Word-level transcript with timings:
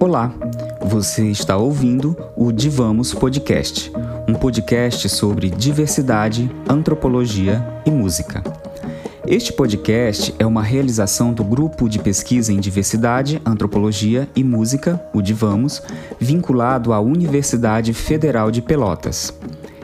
Olá, 0.00 0.32
você 0.80 1.26
está 1.26 1.58
ouvindo 1.58 2.16
o 2.34 2.50
Divamos 2.50 3.12
Podcast, 3.12 3.92
um 4.26 4.32
podcast 4.32 5.06
sobre 5.10 5.50
diversidade, 5.50 6.50
antropologia 6.66 7.62
e 7.84 7.90
música. 7.90 8.42
Este 9.26 9.52
podcast 9.52 10.34
é 10.38 10.46
uma 10.46 10.62
realização 10.62 11.34
do 11.34 11.44
Grupo 11.44 11.86
de 11.86 11.98
Pesquisa 11.98 12.50
em 12.50 12.58
Diversidade, 12.58 13.42
Antropologia 13.44 14.26
e 14.34 14.42
Música, 14.42 14.98
o 15.12 15.20
Divamos, 15.20 15.82
vinculado 16.18 16.94
à 16.94 17.00
Universidade 17.00 17.92
Federal 17.92 18.50
de 18.50 18.62
Pelotas. 18.62 19.38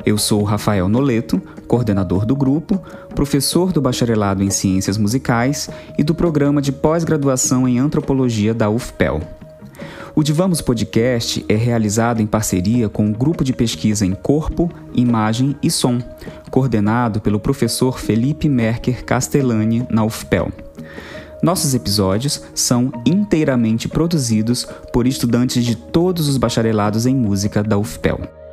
Eu 0.05 0.17
sou 0.17 0.43
Rafael 0.45 0.89
Noleto, 0.89 1.43
coordenador 1.67 2.25
do 2.25 2.37
grupo, 2.37 2.81
professor 3.15 3.73
do 3.73 3.81
bacharelado 3.81 4.43
em 4.43 4.51
Ciências 4.51 4.97
Musicais 4.97 5.69
e 5.99 6.03
do 6.03 6.15
programa 6.15 6.63
de 6.63 6.73
pós-graduação 6.73 7.69
em 7.69 7.79
Antropologia 7.79 8.55
da 8.55 8.71
UFPEL. 8.71 9.21
O 10.15 10.23
Divamos 10.23 10.63
Podcast 10.63 11.45
é 11.47 11.55
realizado 11.55 12.23
em 12.23 12.27
parceria 12.27 12.89
com 12.89 13.07
o 13.11 13.13
grupo 13.13 13.45
de 13.45 13.53
pesquisa 13.53 14.07
em 14.07 14.15
Corpo, 14.15 14.71
Imagem 14.95 15.55
e 15.63 15.71
Som, 15.71 15.99
coordenado 16.51 17.21
pelo 17.21 17.39
professor 17.39 17.99
Felipe 17.99 18.49
Merker 18.49 19.05
Castellani 19.05 19.87
na 19.91 20.05
UFPEL. 20.05 20.51
Nossos 21.43 21.75
episódios 21.75 22.43
são 22.55 22.91
inteiramente 23.05 23.89
produzidos 23.89 24.67
por 24.91 25.07
estudantes 25.07 25.63
de 25.63 25.77
todos 25.77 26.29
os 26.29 26.39
bacharelados 26.39 27.05
em 27.05 27.15
música 27.15 27.63
da 27.63 27.77
UFPEL. 27.77 28.46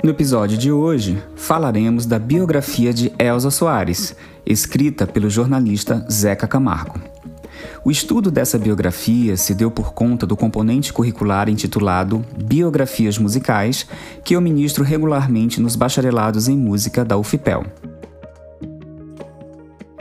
No 0.00 0.10
episódio 0.10 0.56
de 0.56 0.70
hoje, 0.70 1.20
falaremos 1.34 2.06
da 2.06 2.20
biografia 2.20 2.94
de 2.94 3.12
Elza 3.18 3.50
Soares, 3.50 4.14
escrita 4.46 5.08
pelo 5.08 5.28
jornalista 5.28 6.06
Zeca 6.08 6.46
Camargo. 6.46 7.00
O 7.84 7.90
estudo 7.90 8.30
dessa 8.30 8.60
biografia 8.60 9.36
se 9.36 9.56
deu 9.56 9.72
por 9.72 9.92
conta 9.92 10.24
do 10.24 10.36
componente 10.36 10.92
curricular 10.92 11.48
intitulado 11.48 12.24
Biografias 12.44 13.18
Musicais, 13.18 13.88
que 14.22 14.36
eu 14.36 14.40
ministro 14.40 14.84
regularmente 14.84 15.60
nos 15.60 15.74
bacharelados 15.74 16.46
em 16.46 16.56
música 16.56 17.04
da 17.04 17.16
UFPEL. 17.16 17.64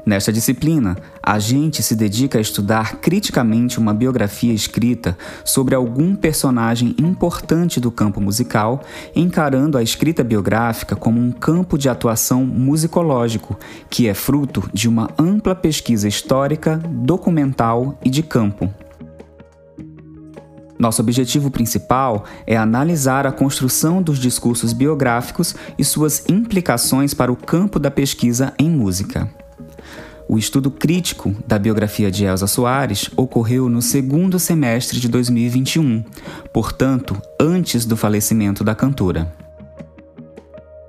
Nesta 0.07 0.31
disciplina, 0.31 0.95
a 1.21 1.37
gente 1.37 1.83
se 1.83 1.93
dedica 1.93 2.37
a 2.37 2.41
estudar 2.41 2.95
criticamente 3.01 3.77
uma 3.77 3.93
biografia 3.93 4.53
escrita 4.53 5.17
sobre 5.43 5.75
algum 5.75 6.15
personagem 6.15 6.95
importante 6.97 7.77
do 7.77 7.91
campo 7.91 8.21
musical, 8.21 8.81
encarando 9.13 9.77
a 9.77 9.83
escrita 9.83 10.23
biográfica 10.23 10.95
como 10.95 11.19
um 11.19 11.29
campo 11.29 11.77
de 11.77 11.89
atuação 11.89 12.45
musicológico, 12.45 13.59
que 13.89 14.07
é 14.07 14.13
fruto 14.13 14.69
de 14.73 14.87
uma 14.87 15.09
ampla 15.19 15.53
pesquisa 15.53 16.07
histórica, 16.07 16.77
documental 16.87 17.99
e 18.01 18.09
de 18.09 18.23
campo. 18.23 18.73
Nosso 20.79 21.01
objetivo 21.01 21.51
principal 21.51 22.23
é 22.45 22.55
analisar 22.55 23.27
a 23.27 23.31
construção 23.33 24.01
dos 24.01 24.19
discursos 24.19 24.71
biográficos 24.71 25.53
e 25.77 25.83
suas 25.83 26.23
implicações 26.29 27.13
para 27.13 27.29
o 27.29 27.35
campo 27.35 27.77
da 27.77 27.91
pesquisa 27.91 28.53
em 28.57 28.69
música. 28.69 29.29
O 30.29 30.37
estudo 30.37 30.69
crítico 30.69 31.33
da 31.47 31.57
biografia 31.57 32.11
de 32.11 32.25
Elza 32.25 32.47
Soares 32.47 33.09
ocorreu 33.15 33.69
no 33.69 33.81
segundo 33.81 34.37
semestre 34.37 34.99
de 34.99 35.07
2021, 35.07 36.03
portanto, 36.51 37.15
antes 37.39 37.85
do 37.85 37.95
falecimento 37.95 38.61
da 38.61 38.75
cantora. 38.75 39.33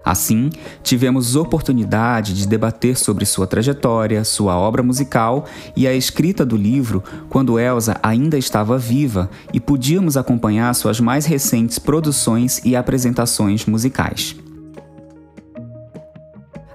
Assim, 0.05 0.51
tivemos 0.83 1.37
oportunidade 1.37 2.33
de 2.35 2.49
debater 2.49 2.97
sobre 2.97 3.27
sua 3.27 3.47
trajetória, 3.47 4.25
sua 4.25 4.57
obra 4.57 4.83
musical 4.83 5.45
e 5.77 5.87
a 5.87 5.95
escrita 5.95 6.47
do 6.47 6.57
livro 6.57 7.05
quando 7.29 7.61
Elsa 7.61 8.01
ainda 8.03 8.39
estava 8.39 8.79
viva 8.79 9.31
e 9.53 9.61
podíamos 9.61 10.17
acompanhar 10.17 10.75
suas 10.75 10.99
mais 10.99 11.27
recentes 11.27 11.79
produções 11.79 12.61
e 12.65 12.75
apresentações 12.75 13.67
musicais. 13.67 14.35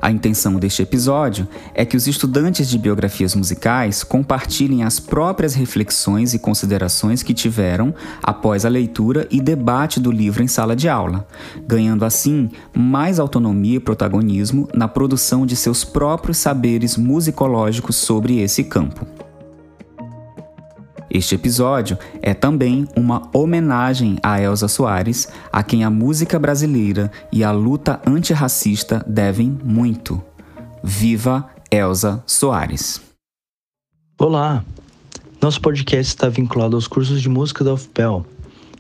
A 0.04 0.12
intenção 0.12 0.56
deste 0.56 0.82
episódio 0.82 1.48
é 1.74 1.86
que 1.86 1.96
os 1.96 2.08
estudantes 2.08 2.68
de 2.68 2.78
biografias 2.78 3.34
musicais 3.34 4.04
compartilhem 4.04 4.84
as 4.84 5.00
próprias 5.00 5.54
reflexões 5.54 6.34
e 6.34 6.40
considerações 6.40 7.24
que 7.24 7.34
tiveram 7.34 7.96
após 8.22 8.66
a 8.66 8.70
leitura 8.70 9.26
e 9.32 9.40
debate 9.40 10.02
do 10.02 10.12
livro 10.12 10.44
em 10.44 10.48
sala 10.50 10.76
de 10.76 10.90
aula, 10.90 11.26
ganhando 11.66 12.04
assim 12.04 12.52
mais 12.76 13.18
autonomia 13.18 13.78
e 13.78 13.80
protagonismo 13.80 14.68
na 14.74 14.90
produção 14.90 15.46
de 15.46 15.56
seus 15.56 15.86
próprios 15.86 16.38
saberes 16.38 16.98
musicológicos 16.98 17.96
sobre 17.96 18.42
esse 18.42 18.66
campo. 18.66 19.23
Este 21.14 21.36
episódio 21.36 21.96
é 22.24 22.34
também 22.34 22.88
uma 22.96 23.30
homenagem 23.32 24.18
a 24.24 24.42
Elza 24.42 24.68
Soares, 24.68 25.28
a 25.52 25.62
quem 25.62 25.84
a 25.84 25.90
música 25.92 26.40
brasileira 26.40 27.12
e 27.32 27.44
a 27.44 27.52
luta 27.52 28.02
antirracista 28.04 29.06
devem 29.08 29.56
muito. 29.64 30.20
Viva 30.84 31.48
Elza 31.70 32.24
Soares! 32.26 33.00
Olá! 34.18 34.66
Nosso 35.40 35.62
podcast 35.62 36.12
está 36.12 36.30
vinculado 36.30 36.76
aos 36.76 36.88
cursos 36.88 37.22
de 37.22 37.30
música 37.30 37.64
da 37.64 37.76
UFPEL 37.76 38.26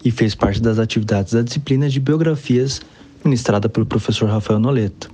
e 0.03 0.09
fez 0.09 0.33
parte 0.33 0.59
das 0.59 0.79
atividades 0.79 1.33
da 1.33 1.43
disciplina 1.43 1.87
de 1.87 1.99
biografias 1.99 2.81
ministrada 3.23 3.69
pelo 3.69 3.85
professor 3.85 4.27
Rafael 4.27 4.59
Noleto. 4.59 5.11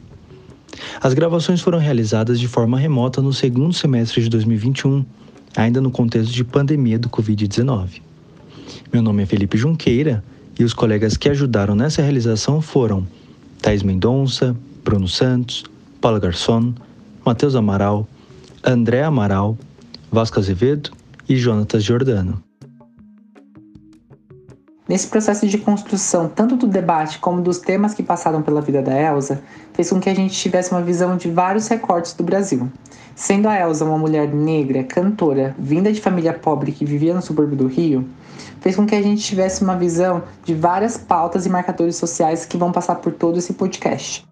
As 1.01 1.13
gravações 1.13 1.59
foram 1.59 1.80
realizadas 1.80 2.40
de 2.40 2.47
forma 2.47 2.80
remota 2.80 3.22
no 3.22 3.34
segundo 3.34 3.74
semestre 3.74 4.24
de 4.24 4.30
2021 4.30 5.03
ainda 5.55 5.81
no 5.81 5.91
contexto 5.91 6.31
de 6.31 6.43
pandemia 6.43 6.99
do 6.99 7.09
Covid-19. 7.09 8.01
Meu 8.91 9.01
nome 9.01 9.23
é 9.23 9.25
Felipe 9.25 9.57
Junqueira 9.57 10.23
e 10.59 10.63
os 10.63 10.73
colegas 10.73 11.15
que 11.17 11.29
ajudaram 11.29 11.75
nessa 11.75 12.01
realização 12.01 12.61
foram 12.61 13.07
Thais 13.61 13.83
Mendonça, 13.83 14.55
Bruno 14.83 15.07
Santos, 15.07 15.63
Paulo 16.01 16.19
Garçon, 16.19 16.73
Matheus 17.25 17.55
Amaral, 17.55 18.07
André 18.63 19.03
Amaral, 19.03 19.57
Vasco 20.11 20.39
Azevedo 20.39 20.91
e 21.27 21.35
Jonatas 21.35 21.83
Giordano. 21.83 22.41
Nesse 24.88 25.07
processo 25.07 25.47
de 25.47 25.59
construção, 25.59 26.27
tanto 26.27 26.55
do 26.55 26.65
debate 26.65 27.19
como 27.19 27.43
dos 27.43 27.59
temas 27.59 27.93
que 27.93 28.01
passaram 28.01 28.41
pela 28.41 28.59
vida 28.59 28.81
da 28.81 28.99
Elsa, 28.99 29.43
fez 29.79 29.91
com 29.91 30.00
que 30.01 30.09
a 30.09 30.13
gente 30.13 30.38
tivesse 30.38 30.73
uma 30.73 30.81
visão 30.81 31.16
de 31.16 31.31
vários 31.31 31.69
recortes 31.69 32.12
do 32.12 32.22
Brasil. 32.22 32.69
Sendo 33.16 33.47
a 33.47 33.57
Elsa 33.57 33.85
uma 33.85 33.97
mulher 33.97 34.28
negra, 34.28 34.84
cantora, 34.84 35.56
vinda 35.57 35.90
de 35.90 36.01
família 36.01 36.34
pobre 36.34 36.73
que 36.73 36.84
vivia 36.84 37.13
no 37.13 37.22
subúrbio 37.22 37.56
do 37.56 37.67
Rio, 37.67 38.06
fez 38.59 38.75
com 38.75 38.85
que 38.85 38.94
a 38.94 39.01
gente 39.01 39.23
tivesse 39.23 39.63
uma 39.63 39.78
visão 39.78 40.23
de 40.44 40.53
várias 40.53 40.97
pautas 40.97 41.45
e 41.45 41.50
marcadores 41.50 41.95
sociais 41.95 42.45
que 42.45 42.57
vão 42.57 42.73
passar 42.73 42.95
por 42.95 43.13
todo 43.13 43.39
esse 43.39 43.53
podcast. 43.53 44.28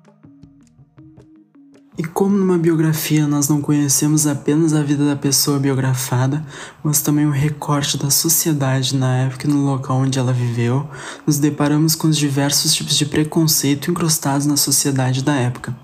E 1.97 2.03
como 2.03 2.37
numa 2.37 2.59
biografia 2.59 3.25
nós 3.25 3.49
não 3.49 3.59
conhecemos 3.59 4.27
apenas 4.27 4.71
a 4.71 4.83
vida 4.83 5.03
da 5.03 5.15
pessoa 5.15 5.57
biografada, 5.57 6.45
mas 6.83 7.01
também 7.01 7.25
o 7.25 7.31
recorte 7.31 7.97
da 7.97 8.11
sociedade 8.11 8.95
na 8.95 9.23
época 9.23 9.47
e 9.47 9.49
no 9.49 9.65
local 9.65 9.97
onde 9.97 10.19
ela 10.19 10.31
viveu, 10.31 10.87
nos 11.25 11.39
deparamos 11.39 11.95
com 11.95 12.07
os 12.07 12.15
diversos 12.15 12.75
tipos 12.75 12.95
de 12.95 13.07
preconceito 13.07 13.89
incrustados 13.89 14.45
na 14.45 14.55
sociedade 14.55 15.23
da 15.23 15.33
época. 15.33 15.75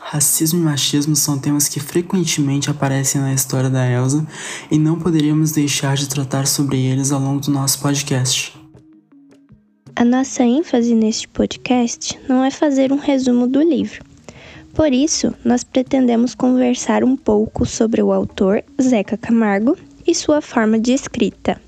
Racismo 0.00 0.58
e 0.58 0.62
machismo 0.64 1.14
são 1.14 1.38
temas 1.38 1.68
que 1.68 1.78
frequentemente 1.78 2.68
aparecem 2.68 3.20
na 3.20 3.32
história 3.32 3.70
da 3.70 3.88
Elsa 3.88 4.26
e 4.72 4.76
não 4.76 4.98
poderíamos 4.98 5.52
deixar 5.52 5.96
de 5.96 6.08
tratar 6.08 6.48
sobre 6.48 6.80
eles 6.80 7.12
ao 7.12 7.20
longo 7.20 7.40
do 7.40 7.52
nosso 7.52 7.78
podcast. 7.78 8.58
A 9.94 10.04
nossa 10.04 10.42
ênfase 10.42 10.96
neste 10.96 11.28
podcast 11.28 12.18
não 12.28 12.42
é 12.42 12.50
fazer 12.50 12.92
um 12.92 12.98
resumo 12.98 13.46
do 13.46 13.62
livro 13.62 14.13
por 14.74 14.92
isso, 14.92 15.32
nós 15.44 15.62
pretendemos 15.62 16.34
conversar 16.34 17.04
um 17.04 17.16
pouco 17.16 17.64
sobre 17.64 18.02
o 18.02 18.12
autor 18.12 18.62
Zeca 18.82 19.16
Camargo 19.16 19.76
e 20.04 20.14
sua 20.14 20.40
forma 20.40 20.78
de 20.78 20.92
escrita. 20.92 21.60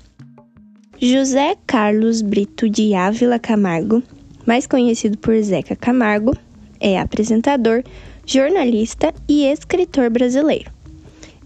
José 0.99 1.55
Carlos 1.65 2.21
Brito 2.21 2.69
de 2.69 2.93
Ávila 2.93 3.39
Camargo, 3.39 4.03
mais 4.45 4.67
conhecido 4.67 5.17
por 5.17 5.39
Zeca 5.41 5.75
Camargo, 5.75 6.35
é 6.81 6.99
apresentador, 6.99 7.81
jornalista 8.25 9.13
e 9.27 9.45
escritor 9.45 10.09
brasileiro. 10.09 10.69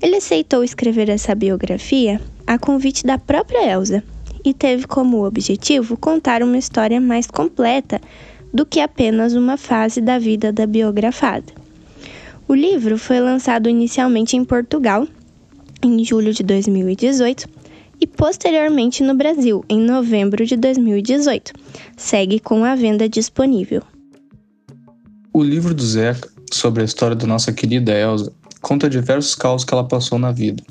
Ele 0.01 0.15
aceitou 0.15 0.63
escrever 0.63 1.09
essa 1.09 1.35
biografia 1.35 2.19
a 2.47 2.57
convite 2.57 3.05
da 3.05 3.19
própria 3.19 3.71
Elsa 3.71 4.03
e 4.43 4.51
teve 4.51 4.87
como 4.87 5.25
objetivo 5.25 5.95
contar 5.95 6.41
uma 6.41 6.57
história 6.57 6.99
mais 6.99 7.27
completa 7.27 8.01
do 8.53 8.65
que 8.65 8.79
apenas 8.79 9.33
uma 9.33 9.57
fase 9.57 10.01
da 10.01 10.19
vida 10.19 10.51
da 10.51 10.65
biografada. 10.65 11.53
O 12.47 12.53
livro 12.53 12.97
foi 12.97 13.19
lançado 13.19 13.69
inicialmente 13.69 14.35
em 14.35 14.43
Portugal, 14.43 15.07
em 15.83 16.03
julho 16.03 16.33
de 16.33 16.43
2018, 16.43 17.47
e 17.99 18.07
posteriormente 18.07 19.03
no 19.03 19.13
Brasil, 19.13 19.63
em 19.69 19.79
novembro 19.79 20.45
de 20.45 20.57
2018. 20.57 21.53
Segue 21.95 22.39
com 22.39 22.65
a 22.65 22.75
venda 22.75 23.07
disponível. 23.07 23.83
O 25.31 25.43
livro 25.43 25.73
do 25.73 25.85
Zeca, 25.85 26.27
sobre 26.51 26.81
a 26.81 26.85
história 26.85 27.15
da 27.15 27.25
nossa 27.25 27.53
querida 27.53 27.93
Elsa, 27.93 28.33
conta 28.61 28.89
diversos 28.89 29.33
caos 29.33 29.63
que 29.63 29.73
ela 29.73 29.87
passou 29.87 30.19
na 30.19 30.31
vida. 30.31 30.63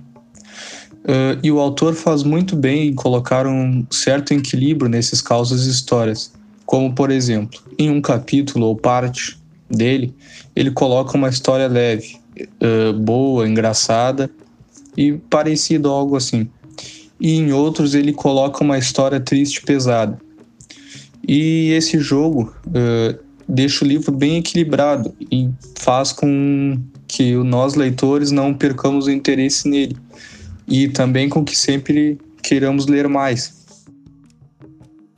Uh, 1.00 1.40
e 1.42 1.50
o 1.50 1.58
autor 1.58 1.94
faz 1.94 2.22
muito 2.22 2.54
bem 2.54 2.88
em 2.88 2.94
colocar 2.94 3.46
um 3.46 3.86
certo 3.90 4.34
equilíbrio 4.34 4.88
nesses 4.88 5.22
causos 5.22 5.66
e 5.66 5.70
histórias. 5.70 6.32
Como, 6.70 6.94
por 6.94 7.10
exemplo, 7.10 7.58
em 7.76 7.90
um 7.90 8.00
capítulo 8.00 8.66
ou 8.66 8.76
parte 8.76 9.36
dele, 9.68 10.14
ele 10.54 10.70
coloca 10.70 11.16
uma 11.16 11.28
história 11.28 11.66
leve, 11.66 12.16
uh, 12.62 12.92
boa, 12.92 13.48
engraçada 13.48 14.30
e 14.96 15.14
parecido 15.28 15.88
algo 15.88 16.14
assim. 16.14 16.48
E 17.20 17.34
em 17.34 17.52
outros 17.52 17.92
ele 17.92 18.12
coloca 18.12 18.62
uma 18.62 18.78
história 18.78 19.18
triste 19.18 19.62
pesada. 19.62 20.16
E 21.26 21.72
esse 21.72 21.98
jogo 21.98 22.54
uh, 22.68 23.18
deixa 23.48 23.84
o 23.84 23.88
livro 23.88 24.12
bem 24.12 24.36
equilibrado 24.36 25.12
e 25.28 25.50
faz 25.76 26.12
com 26.12 26.78
que 27.08 27.34
nós 27.34 27.74
leitores 27.74 28.30
não 28.30 28.54
percamos 28.54 29.06
o 29.06 29.10
interesse 29.10 29.68
nele 29.68 29.96
e 30.68 30.86
também 30.86 31.28
com 31.28 31.44
que 31.44 31.58
sempre 31.58 32.16
queiramos 32.40 32.86
ler 32.86 33.08
mais. 33.08 33.59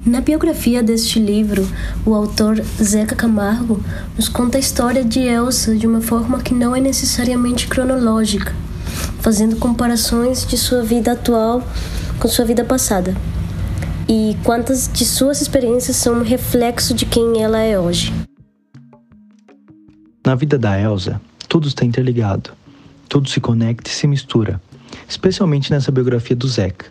Na 0.04 0.20
biografia 0.20 0.82
deste 0.82 1.20
livro, 1.20 1.64
o 2.04 2.12
autor 2.12 2.60
Zeca 2.82 3.14
Camargo 3.14 3.80
nos 4.16 4.28
conta 4.28 4.58
a 4.58 4.60
história 4.60 5.04
de 5.04 5.20
Elsa 5.20 5.76
de 5.76 5.86
uma 5.86 6.00
forma 6.00 6.42
que 6.42 6.52
não 6.52 6.74
é 6.74 6.80
necessariamente 6.80 7.68
cronológica, 7.68 8.52
fazendo 9.20 9.54
comparações 9.54 10.44
de 10.44 10.58
sua 10.58 10.82
vida 10.82 11.12
atual 11.12 11.62
com 12.18 12.26
sua 12.26 12.44
vida 12.44 12.64
passada. 12.64 13.16
E 14.08 14.36
quantas 14.42 14.90
de 14.92 15.04
suas 15.04 15.40
experiências 15.40 15.96
são 15.98 16.14
um 16.14 16.22
reflexo 16.24 16.92
de 16.94 17.06
quem 17.06 17.40
ela 17.40 17.60
é 17.60 17.78
hoje. 17.78 18.12
Na 20.26 20.34
vida 20.34 20.58
da 20.58 20.80
Elsa, 20.80 21.20
tudo 21.48 21.68
está 21.68 21.84
interligado. 21.84 22.50
Tudo 23.08 23.28
se 23.28 23.40
conecta 23.40 23.88
e 23.88 23.92
se 23.92 24.08
mistura, 24.08 24.60
especialmente 25.08 25.70
nessa 25.70 25.92
biografia 25.92 26.34
do 26.34 26.48
Zeca 26.48 26.86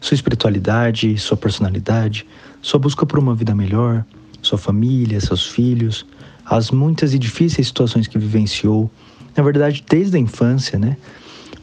sua 0.00 0.14
espiritualidade, 0.14 1.18
sua 1.18 1.36
personalidade, 1.36 2.26
sua 2.62 2.80
busca 2.80 3.04
por 3.04 3.18
uma 3.18 3.34
vida 3.34 3.54
melhor, 3.54 4.04
sua 4.40 4.56
família, 4.56 5.20
seus 5.20 5.46
filhos, 5.46 6.06
as 6.44 6.70
muitas 6.70 7.12
e 7.12 7.18
difíceis 7.18 7.66
situações 7.66 8.08
que 8.08 8.18
vivenciou, 8.18 8.90
na 9.36 9.42
verdade 9.42 9.84
desde 9.88 10.16
a 10.16 10.20
infância, 10.20 10.78
né? 10.78 10.96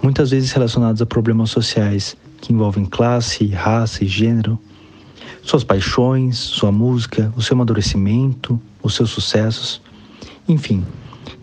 Muitas 0.01 0.29
vezes 0.29 0.51
relacionadas 0.51 1.01
a 1.01 1.05
problemas 1.05 1.49
sociais 1.49 2.15
que 2.39 2.53
envolvem 2.53 2.85
classe, 2.85 3.47
raça 3.47 4.03
e 4.03 4.07
gênero, 4.07 4.59
suas 5.41 5.63
paixões, 5.63 6.37
sua 6.37 6.71
música, 6.71 7.33
o 7.35 7.41
seu 7.41 7.55
amadurecimento, 7.55 8.61
os 8.83 8.93
seus 8.93 9.09
sucessos, 9.09 9.81
enfim, 10.47 10.85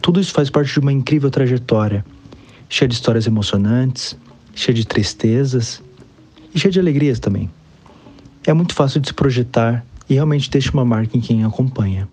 tudo 0.00 0.20
isso 0.20 0.32
faz 0.32 0.48
parte 0.48 0.72
de 0.72 0.78
uma 0.78 0.92
incrível 0.92 1.30
trajetória, 1.30 2.04
cheia 2.68 2.88
de 2.88 2.94
histórias 2.94 3.26
emocionantes, 3.26 4.16
cheia 4.54 4.74
de 4.74 4.86
tristezas 4.86 5.82
e 6.54 6.58
cheia 6.58 6.70
de 6.70 6.78
alegrias 6.78 7.18
também. 7.18 7.50
É 8.46 8.52
muito 8.52 8.74
fácil 8.74 9.00
de 9.00 9.08
se 9.08 9.14
projetar 9.14 9.84
e 10.08 10.14
realmente 10.14 10.50
deixa 10.50 10.70
uma 10.72 10.84
marca 10.84 11.16
em 11.16 11.20
quem 11.20 11.44
acompanha. 11.44 12.08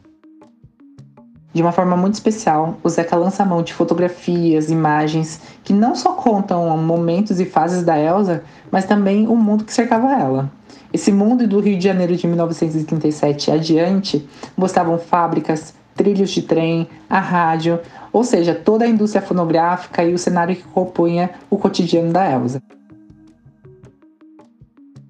De 1.54 1.62
uma 1.62 1.74
forma 1.74 1.98
muito 1.98 2.14
especial, 2.14 2.78
o 2.82 2.88
Zeca 2.88 3.16
lança 3.18 3.44
mão 3.44 3.62
de 3.62 3.74
fotografias, 3.74 4.70
imagens 4.70 5.42
que 5.66 5.74
não 5.74 5.94
só 5.96 6.14
contam 6.14 6.78
momentos 6.78 7.42
e 7.42 7.46
fases 7.46 7.84
da 7.84 8.00
Elsa, 8.00 8.44
mas 8.72 8.86
também 8.86 9.28
o 9.28 9.36
mundo 9.36 9.66
que 9.66 9.74
cercava 9.74 10.14
ela. 10.14 10.50
Esse 10.94 11.12
mundo 11.12 11.46
do 11.46 11.60
Rio 11.60 11.78
de 11.78 11.84
Janeiro 11.84 12.16
de 12.16 12.26
1937 12.26 13.52
adiante 13.52 14.26
mostravam 14.56 14.98
fábricas, 14.98 15.74
trilhos 15.94 16.32
de 16.32 16.42
trem, 16.42 16.88
a 17.10 17.20
rádio, 17.20 17.80
ou 18.14 18.24
seja, 18.24 18.56
toda 18.56 18.86
a 18.86 18.88
indústria 18.88 19.22
fonográfica 19.22 20.04
e 20.06 20.14
o 20.14 20.18
cenário 20.18 20.56
que 20.56 20.64
compunha 20.64 21.32
o 21.50 21.58
cotidiano 21.58 22.14
da 22.14 22.32
Elsa. 22.32 22.62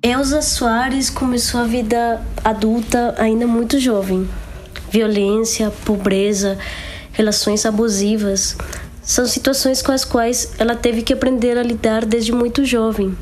Elza 0.03 0.41
Soares 0.41 1.11
começou 1.11 1.59
a 1.59 1.65
vida 1.65 2.19
adulta 2.43 3.13
ainda 3.19 3.45
muito 3.45 3.79
jovem. 3.79 4.27
Violência, 4.89 5.71
pobreza, 5.85 6.57
relações 7.11 7.67
abusivas 7.67 8.57
são 9.03 9.27
situações 9.27 9.79
com 9.79 9.91
as 9.91 10.03
quais 10.03 10.53
ela 10.57 10.73
teve 10.73 11.03
que 11.03 11.13
aprender 11.13 11.55
a 11.55 11.61
lidar 11.61 12.03
desde 12.03 12.31
muito 12.31 12.65
jovem, 12.65 13.15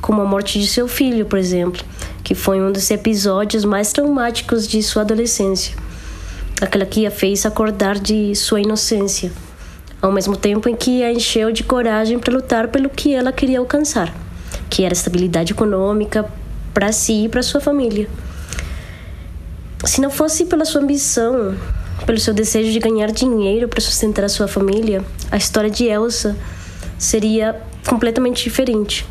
como 0.00 0.22
a 0.22 0.24
morte 0.24 0.58
de 0.58 0.66
seu 0.66 0.88
filho, 0.88 1.26
por 1.26 1.38
exemplo, 1.38 1.84
que 2.22 2.34
foi 2.34 2.58
um 2.58 2.72
dos 2.72 2.90
episódios 2.90 3.66
mais 3.66 3.92
traumáticos 3.92 4.66
de 4.66 4.82
sua 4.82 5.02
adolescência. 5.02 5.76
Aquela 6.58 6.86
que 6.86 7.06
a 7.06 7.10
fez 7.10 7.44
acordar 7.44 7.98
de 7.98 8.34
sua 8.34 8.62
inocência, 8.62 9.30
ao 10.00 10.10
mesmo 10.10 10.38
tempo 10.38 10.70
em 10.70 10.74
que 10.74 11.02
a 11.02 11.12
encheu 11.12 11.52
de 11.52 11.62
coragem 11.62 12.18
para 12.18 12.32
lutar 12.32 12.68
pelo 12.68 12.88
que 12.88 13.14
ela 13.14 13.30
queria 13.30 13.58
alcançar 13.58 14.23
que 14.74 14.82
era 14.82 14.92
estabilidade 14.92 15.52
econômica 15.52 16.28
para 16.74 16.90
si 16.90 17.26
e 17.26 17.28
para 17.28 17.44
sua 17.44 17.60
família. 17.60 18.08
Se 19.84 20.00
não 20.00 20.10
fosse 20.10 20.46
pela 20.46 20.64
sua 20.64 20.80
ambição, 20.80 21.56
pelo 22.04 22.18
seu 22.18 22.34
desejo 22.34 22.72
de 22.72 22.80
ganhar 22.80 23.12
dinheiro 23.12 23.68
para 23.68 23.80
sustentar 23.80 24.24
a 24.24 24.28
sua 24.28 24.48
família, 24.48 25.04
a 25.30 25.36
história 25.36 25.70
de 25.70 25.84
Elsa 25.84 26.36
seria 26.98 27.62
completamente 27.86 28.42
diferente. 28.42 29.06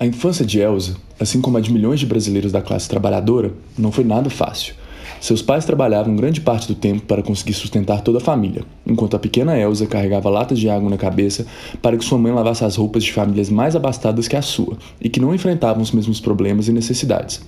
A 0.00 0.06
infância 0.06 0.46
de 0.46 0.58
Elsa, 0.58 0.96
assim 1.20 1.42
como 1.42 1.58
a 1.58 1.60
de 1.60 1.70
milhões 1.70 2.00
de 2.00 2.06
brasileiros 2.06 2.52
da 2.52 2.62
classe 2.62 2.88
trabalhadora, 2.88 3.52
não 3.76 3.92
foi 3.92 4.02
nada 4.02 4.30
fácil. 4.30 4.74
Seus 5.22 5.40
pais 5.40 5.64
trabalhavam 5.64 6.16
grande 6.16 6.40
parte 6.40 6.66
do 6.66 6.74
tempo 6.74 7.02
para 7.02 7.22
conseguir 7.22 7.52
sustentar 7.52 8.00
toda 8.00 8.18
a 8.18 8.20
família, 8.20 8.64
enquanto 8.84 9.14
a 9.14 9.20
pequena 9.20 9.56
Elsa 9.56 9.86
carregava 9.86 10.28
latas 10.28 10.58
de 10.58 10.68
água 10.68 10.90
na 10.90 10.96
cabeça 10.96 11.46
para 11.80 11.96
que 11.96 12.04
sua 12.04 12.18
mãe 12.18 12.32
lavasse 12.32 12.64
as 12.64 12.74
roupas 12.74 13.04
de 13.04 13.12
famílias 13.12 13.48
mais 13.48 13.76
abastadas 13.76 14.26
que 14.26 14.34
a 14.34 14.42
sua 14.42 14.76
e 15.00 15.08
que 15.08 15.20
não 15.20 15.32
enfrentavam 15.32 15.80
os 15.80 15.92
mesmos 15.92 16.18
problemas 16.18 16.66
e 16.66 16.72
necessidades. 16.72 17.40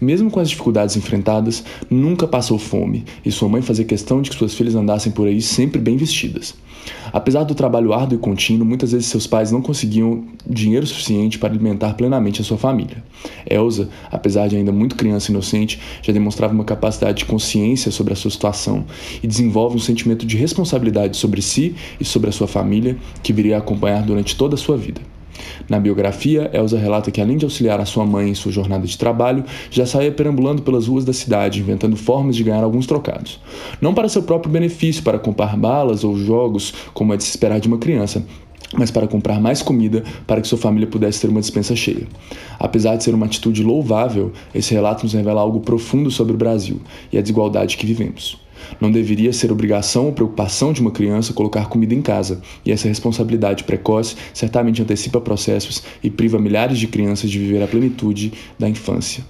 Mesmo 0.00 0.30
com 0.30 0.38
as 0.38 0.50
dificuldades 0.50 0.96
enfrentadas, 0.96 1.64
nunca 1.90 2.28
passou 2.28 2.60
fome 2.60 3.04
e 3.24 3.32
sua 3.32 3.48
mãe 3.48 3.60
fazia 3.60 3.84
questão 3.84 4.22
de 4.22 4.30
que 4.30 4.36
suas 4.36 4.54
filhas 4.54 4.76
andassem 4.76 5.10
por 5.10 5.26
aí 5.26 5.42
sempre 5.42 5.80
bem 5.80 5.96
vestidas. 5.96 6.54
Apesar 7.12 7.44
do 7.44 7.54
trabalho 7.54 7.92
árduo 7.92 8.16
e 8.16 8.20
contínuo, 8.20 8.66
muitas 8.66 8.92
vezes 8.92 9.08
seus 9.08 9.26
pais 9.26 9.50
não 9.50 9.60
conseguiam 9.60 10.24
dinheiro 10.46 10.86
suficiente 10.86 11.38
para 11.38 11.50
alimentar 11.50 11.94
plenamente 11.94 12.40
a 12.40 12.44
sua 12.44 12.56
família. 12.56 13.02
Elsa, 13.48 13.88
apesar 14.10 14.48
de 14.48 14.56
ainda 14.56 14.72
muito 14.72 14.96
criança 14.96 15.30
inocente, 15.30 15.80
já 16.02 16.12
demonstrava 16.12 16.54
uma 16.54 16.64
capacidade 16.64 16.99
de 17.12 17.24
consciência 17.24 17.90
sobre 17.90 18.12
a 18.12 18.16
sua 18.16 18.30
situação 18.30 18.84
e 19.22 19.26
desenvolve 19.26 19.76
um 19.76 19.80
sentimento 19.80 20.26
de 20.26 20.36
responsabilidade 20.36 21.16
sobre 21.16 21.40
si 21.42 21.74
e 21.98 22.04
sobre 22.04 22.28
a 22.28 22.32
sua 22.32 22.46
família 22.46 22.96
que 23.22 23.32
viria 23.32 23.56
a 23.56 23.58
acompanhar 23.58 24.02
durante 24.02 24.36
toda 24.36 24.54
a 24.54 24.58
sua 24.58 24.76
vida. 24.76 25.00
Na 25.68 25.78
biografia, 25.78 26.50
Elsa 26.52 26.78
relata 26.78 27.10
que, 27.10 27.20
além 27.20 27.36
de 27.36 27.44
auxiliar 27.44 27.80
a 27.80 27.86
sua 27.86 28.04
mãe 28.04 28.30
em 28.30 28.34
sua 28.34 28.52
jornada 28.52 28.86
de 28.86 28.96
trabalho, 28.98 29.44
já 29.70 29.86
saía 29.86 30.12
perambulando 30.12 30.62
pelas 30.62 30.86
ruas 30.86 31.04
da 31.04 31.12
cidade, 31.12 31.60
inventando 31.60 31.96
formas 31.96 32.36
de 32.36 32.44
ganhar 32.44 32.62
alguns 32.62 32.86
trocados. 32.86 33.40
Não 33.80 33.94
para 33.94 34.08
seu 34.08 34.22
próprio 34.22 34.52
benefício, 34.52 35.02
para 35.02 35.18
comprar 35.18 35.56
balas 35.56 36.04
ou 36.04 36.16
jogos, 36.16 36.74
como 36.92 37.14
é 37.14 37.16
de 37.16 37.24
se 37.24 37.30
esperar 37.30 37.60
de 37.60 37.68
uma 37.68 37.78
criança, 37.78 38.24
mas 38.76 38.90
para 38.90 39.08
comprar 39.08 39.40
mais 39.40 39.62
comida 39.62 40.04
para 40.26 40.40
que 40.40 40.48
sua 40.48 40.58
família 40.58 40.86
pudesse 40.86 41.20
ter 41.20 41.28
uma 41.28 41.40
dispensa 41.40 41.74
cheia. 41.74 42.06
Apesar 42.58 42.96
de 42.96 43.04
ser 43.04 43.14
uma 43.14 43.26
atitude 43.26 43.62
louvável, 43.62 44.32
esse 44.54 44.72
relato 44.72 45.04
nos 45.04 45.12
revela 45.12 45.40
algo 45.40 45.60
profundo 45.60 46.10
sobre 46.10 46.34
o 46.34 46.38
Brasil 46.38 46.80
e 47.12 47.18
a 47.18 47.20
desigualdade 47.20 47.76
que 47.76 47.86
vivemos. 47.86 48.38
Não 48.80 48.90
deveria 48.90 49.32
ser 49.32 49.50
obrigação 49.50 50.06
ou 50.06 50.12
preocupação 50.12 50.72
de 50.72 50.80
uma 50.80 50.90
criança 50.90 51.32
colocar 51.32 51.68
comida 51.68 51.94
em 51.94 52.02
casa, 52.02 52.40
e 52.64 52.70
essa 52.70 52.88
responsabilidade 52.88 53.64
precoce 53.64 54.16
certamente 54.34 54.82
antecipa 54.82 55.20
processos 55.20 55.82
e 56.02 56.10
priva 56.10 56.38
milhares 56.38 56.78
de 56.78 56.86
crianças 56.86 57.30
de 57.30 57.38
viver 57.38 57.62
a 57.62 57.66
plenitude 57.66 58.32
da 58.58 58.68
infância. 58.68 59.24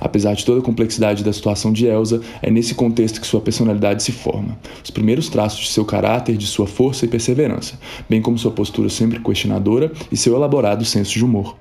Apesar 0.00 0.34
de 0.34 0.44
toda 0.44 0.60
a 0.60 0.64
complexidade 0.64 1.24
da 1.24 1.32
situação 1.32 1.72
de 1.72 1.86
Elsa, 1.86 2.20
é 2.42 2.50
nesse 2.50 2.74
contexto 2.74 3.20
que 3.20 3.26
sua 3.26 3.40
personalidade 3.40 4.02
se 4.02 4.12
forma. 4.12 4.58
Os 4.82 4.90
primeiros 4.90 5.28
traços 5.28 5.60
de 5.60 5.70
seu 5.70 5.84
caráter, 5.84 6.36
de 6.36 6.46
sua 6.46 6.66
força 6.66 7.04
e 7.04 7.08
perseverança, 7.08 7.78
bem 8.08 8.20
como 8.20 8.38
sua 8.38 8.50
postura 8.50 8.88
sempre 8.88 9.20
questionadora 9.20 9.92
e 10.10 10.16
seu 10.16 10.34
elaborado 10.34 10.84
senso 10.84 11.12
de 11.12 11.24
humor. 11.24 11.56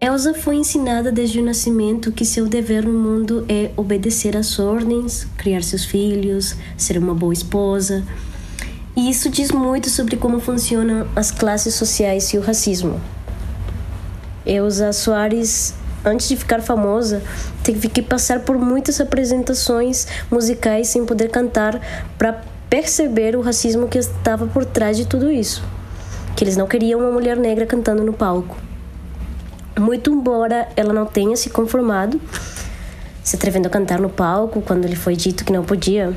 Elsa 0.00 0.32
foi 0.32 0.54
ensinada 0.54 1.10
desde 1.10 1.40
o 1.40 1.44
nascimento 1.44 2.12
que 2.12 2.24
seu 2.24 2.46
dever 2.46 2.86
no 2.86 2.96
mundo 2.96 3.44
é 3.48 3.72
obedecer 3.76 4.36
às 4.36 4.56
ordens, 4.56 5.26
criar 5.36 5.64
seus 5.64 5.84
filhos, 5.84 6.54
ser 6.76 6.96
uma 6.98 7.12
boa 7.12 7.32
esposa. 7.32 8.04
E 8.96 9.10
isso 9.10 9.28
diz 9.28 9.50
muito 9.50 9.90
sobre 9.90 10.16
como 10.16 10.38
funcionam 10.38 11.08
as 11.16 11.32
classes 11.32 11.74
sociais 11.74 12.32
e 12.32 12.38
o 12.38 12.40
racismo. 12.40 13.00
Elsa 14.46 14.92
Soares, 14.92 15.74
antes 16.04 16.28
de 16.28 16.36
ficar 16.36 16.60
famosa, 16.60 17.22
teve 17.62 17.88
que 17.88 18.02
passar 18.02 18.40
por 18.40 18.56
muitas 18.58 19.00
apresentações 19.00 20.06
musicais 20.30 20.88
sem 20.88 21.04
poder 21.04 21.30
cantar 21.30 21.80
para 22.16 22.40
perceber 22.68 23.36
o 23.36 23.40
racismo 23.40 23.88
que 23.88 23.98
estava 23.98 24.46
por 24.46 24.64
trás 24.64 24.96
de 24.96 25.06
tudo 25.06 25.30
isso. 25.30 25.62
Que 26.36 26.44
eles 26.44 26.56
não 26.56 26.66
queriam 26.66 27.00
uma 27.00 27.10
mulher 27.10 27.36
negra 27.36 27.66
cantando 27.66 28.04
no 28.04 28.12
palco. 28.12 28.56
Muito 29.78 30.12
embora 30.12 30.68
ela 30.76 30.92
não 30.92 31.06
tenha 31.06 31.36
se 31.36 31.50
conformado, 31.50 32.20
se 33.22 33.36
atrevendo 33.36 33.68
a 33.68 33.70
cantar 33.70 34.00
no 34.00 34.08
palco 34.08 34.60
quando 34.60 34.86
lhe 34.86 34.96
foi 34.96 35.14
dito 35.14 35.44
que 35.44 35.52
não 35.52 35.64
podia, 35.64 36.16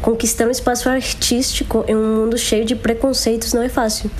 conquistar 0.00 0.46
um 0.46 0.50
espaço 0.50 0.88
artístico 0.88 1.84
em 1.86 1.96
um 1.96 2.16
mundo 2.16 2.38
cheio 2.38 2.64
de 2.64 2.74
preconceitos 2.74 3.52
não 3.52 3.62
é 3.62 3.68
fácil. 3.68 4.10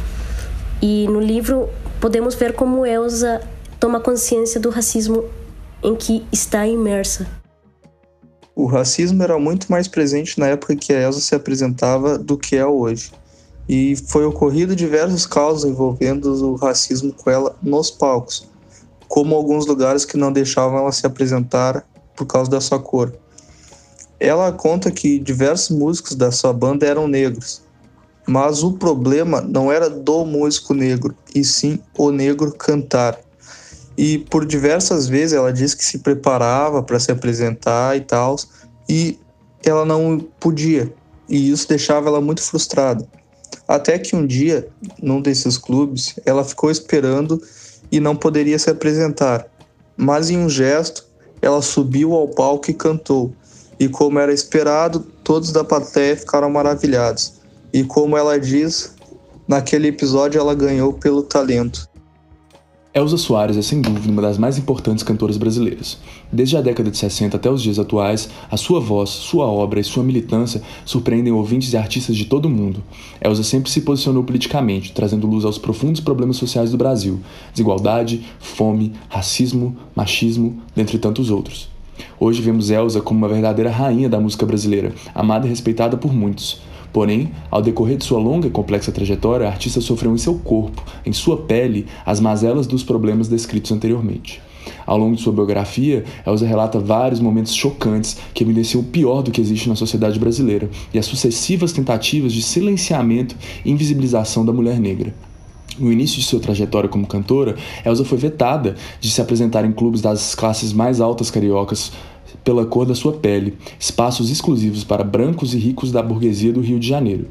E 0.82 1.06
no 1.08 1.20
livro 1.20 1.68
podemos 2.00 2.34
ver 2.34 2.52
como 2.52 2.86
Elsa 2.86 3.40
toma 3.78 4.00
consciência 4.00 4.60
do 4.60 4.70
racismo 4.70 5.24
em 5.82 5.94
que 5.94 6.26
está 6.32 6.66
imersa. 6.66 7.26
O 8.54 8.66
racismo 8.66 9.22
era 9.22 9.38
muito 9.38 9.70
mais 9.70 9.86
presente 9.86 10.38
na 10.38 10.48
época 10.48 10.74
que 10.74 10.92
a 10.92 11.00
Elsa 11.00 11.20
se 11.20 11.34
apresentava 11.34 12.18
do 12.18 12.36
que 12.36 12.56
é 12.56 12.66
hoje. 12.66 13.12
E 13.68 13.94
foi 13.94 14.24
ocorrido 14.24 14.74
diversos 14.74 15.26
casos 15.26 15.64
envolvendo 15.64 16.26
o 16.44 16.56
racismo 16.56 17.12
com 17.12 17.30
ela 17.30 17.54
nos 17.62 17.90
palcos, 17.90 18.48
como 19.06 19.36
alguns 19.36 19.66
lugares 19.66 20.04
que 20.04 20.16
não 20.16 20.32
deixavam 20.32 20.78
ela 20.78 20.90
se 20.90 21.06
apresentar 21.06 21.86
por 22.16 22.26
causa 22.26 22.50
da 22.50 22.60
sua 22.60 22.80
cor. 22.80 23.12
Ela 24.18 24.50
conta 24.50 24.90
que 24.90 25.20
diversos 25.20 25.76
músicos 25.76 26.16
da 26.16 26.32
sua 26.32 26.52
banda 26.52 26.84
eram 26.84 27.06
negros, 27.06 27.62
mas 28.26 28.64
o 28.64 28.72
problema 28.72 29.40
não 29.40 29.70
era 29.70 29.88
do 29.88 30.24
músico 30.24 30.74
negro, 30.74 31.14
e 31.32 31.44
sim 31.44 31.78
o 31.96 32.10
negro 32.10 32.50
cantar. 32.52 33.27
E 33.98 34.18
por 34.18 34.46
diversas 34.46 35.08
vezes 35.08 35.32
ela 35.32 35.52
disse 35.52 35.76
que 35.76 35.84
se 35.84 35.98
preparava 35.98 36.84
para 36.84 37.00
se 37.00 37.10
apresentar 37.10 37.96
e 37.96 38.00
tal, 38.00 38.36
e 38.88 39.18
ela 39.64 39.84
não 39.84 40.20
podia. 40.38 40.94
E 41.28 41.50
isso 41.50 41.68
deixava 41.68 42.08
ela 42.08 42.20
muito 42.20 42.40
frustrada. 42.40 43.04
Até 43.66 43.98
que 43.98 44.14
um 44.14 44.24
dia, 44.24 44.68
num 45.02 45.20
desses 45.20 45.58
clubes, 45.58 46.14
ela 46.24 46.44
ficou 46.44 46.70
esperando 46.70 47.42
e 47.90 47.98
não 47.98 48.14
poderia 48.14 48.56
se 48.56 48.70
apresentar. 48.70 49.48
Mas 49.96 50.30
em 50.30 50.38
um 50.38 50.48
gesto, 50.48 51.04
ela 51.42 51.60
subiu 51.60 52.14
ao 52.14 52.28
palco 52.28 52.70
e 52.70 52.74
cantou. 52.74 53.32
E 53.80 53.88
como 53.88 54.20
era 54.20 54.32
esperado, 54.32 55.00
todos 55.24 55.50
da 55.50 55.64
plateia 55.64 56.16
ficaram 56.16 56.48
maravilhados. 56.48 57.34
E 57.72 57.82
como 57.82 58.16
ela 58.16 58.38
diz, 58.38 58.94
naquele 59.48 59.88
episódio 59.88 60.38
ela 60.38 60.54
ganhou 60.54 60.92
pelo 60.92 61.24
talento. 61.24 61.87
Elza 62.98 63.16
Soares 63.16 63.56
é 63.56 63.62
sem 63.62 63.80
dúvida 63.80 64.10
uma 64.10 64.20
das 64.20 64.38
mais 64.38 64.58
importantes 64.58 65.04
cantoras 65.04 65.36
brasileiras. 65.36 65.98
Desde 66.32 66.56
a 66.56 66.60
década 66.60 66.90
de 66.90 66.98
60 66.98 67.36
até 67.36 67.48
os 67.48 67.62
dias 67.62 67.78
atuais, 67.78 68.28
a 68.50 68.56
sua 68.56 68.80
voz, 68.80 69.10
sua 69.10 69.46
obra 69.46 69.78
e 69.78 69.84
sua 69.84 70.02
militância 70.02 70.60
surpreendem 70.84 71.32
ouvintes 71.32 71.72
e 71.72 71.76
artistas 71.76 72.16
de 72.16 72.24
todo 72.24 72.46
o 72.46 72.50
mundo. 72.50 72.82
Elza 73.20 73.44
sempre 73.44 73.70
se 73.70 73.82
posicionou 73.82 74.24
politicamente, 74.24 74.90
trazendo 74.90 75.28
luz 75.28 75.44
aos 75.44 75.58
profundos 75.58 76.00
problemas 76.00 76.38
sociais 76.38 76.72
do 76.72 76.76
Brasil: 76.76 77.20
desigualdade, 77.52 78.26
fome, 78.40 78.92
racismo, 79.08 79.76
machismo, 79.94 80.60
dentre 80.74 80.98
tantos 80.98 81.30
outros. 81.30 81.68
Hoje 82.18 82.42
vemos 82.42 82.68
Elza 82.68 83.00
como 83.00 83.18
uma 83.18 83.28
verdadeira 83.28 83.70
rainha 83.70 84.08
da 84.08 84.18
música 84.18 84.44
brasileira, 84.44 84.92
amada 85.14 85.46
e 85.46 85.50
respeitada 85.50 85.96
por 85.96 86.12
muitos. 86.12 86.60
Porém, 86.92 87.30
ao 87.50 87.60
decorrer 87.60 87.96
de 87.96 88.04
sua 88.04 88.18
longa 88.18 88.46
e 88.46 88.50
complexa 88.50 88.90
trajetória, 88.90 89.46
a 89.46 89.50
artista 89.50 89.80
sofreu 89.80 90.12
em 90.14 90.18
seu 90.18 90.34
corpo, 90.34 90.82
em 91.04 91.12
sua 91.12 91.36
pele, 91.36 91.86
as 92.04 92.18
mazelas 92.18 92.66
dos 92.66 92.82
problemas 92.82 93.28
descritos 93.28 93.70
anteriormente. 93.72 94.40
Ao 94.86 94.98
longo 94.98 95.16
de 95.16 95.22
sua 95.22 95.32
biografia, 95.32 96.04
Elza 96.26 96.46
relata 96.46 96.78
vários 96.78 97.20
momentos 97.20 97.54
chocantes 97.54 98.18
que 98.34 98.42
evidenciam 98.42 98.80
o 98.80 98.84
pior 98.84 99.22
do 99.22 99.30
que 99.30 99.40
existe 99.40 99.68
na 99.68 99.76
sociedade 99.76 100.18
brasileira 100.18 100.68
e 100.92 100.98
as 100.98 101.06
sucessivas 101.06 101.72
tentativas 101.72 102.32
de 102.32 102.42
silenciamento 102.42 103.36
e 103.64 103.70
invisibilização 103.70 104.44
da 104.44 104.52
mulher 104.52 104.78
negra. 104.78 105.14
No 105.78 105.92
início 105.92 106.18
de 106.18 106.26
sua 106.26 106.40
trajetória 106.40 106.88
como 106.88 107.06
cantora, 107.06 107.54
Elza 107.84 108.04
foi 108.04 108.18
vetada 108.18 108.74
de 109.00 109.10
se 109.10 109.20
apresentar 109.20 109.64
em 109.64 109.70
clubes 109.70 110.00
das 110.00 110.34
classes 110.34 110.72
mais 110.72 111.00
altas 111.00 111.30
cariocas 111.30 111.92
pela 112.44 112.64
cor 112.64 112.86
da 112.86 112.94
sua 112.94 113.12
pele, 113.12 113.56
espaços 113.78 114.30
exclusivos 114.30 114.84
para 114.84 115.04
brancos 115.04 115.54
e 115.54 115.58
ricos 115.58 115.92
da 115.92 116.02
burguesia 116.02 116.52
do 116.52 116.60
Rio 116.60 116.78
de 116.78 116.88
Janeiro. 116.88 117.26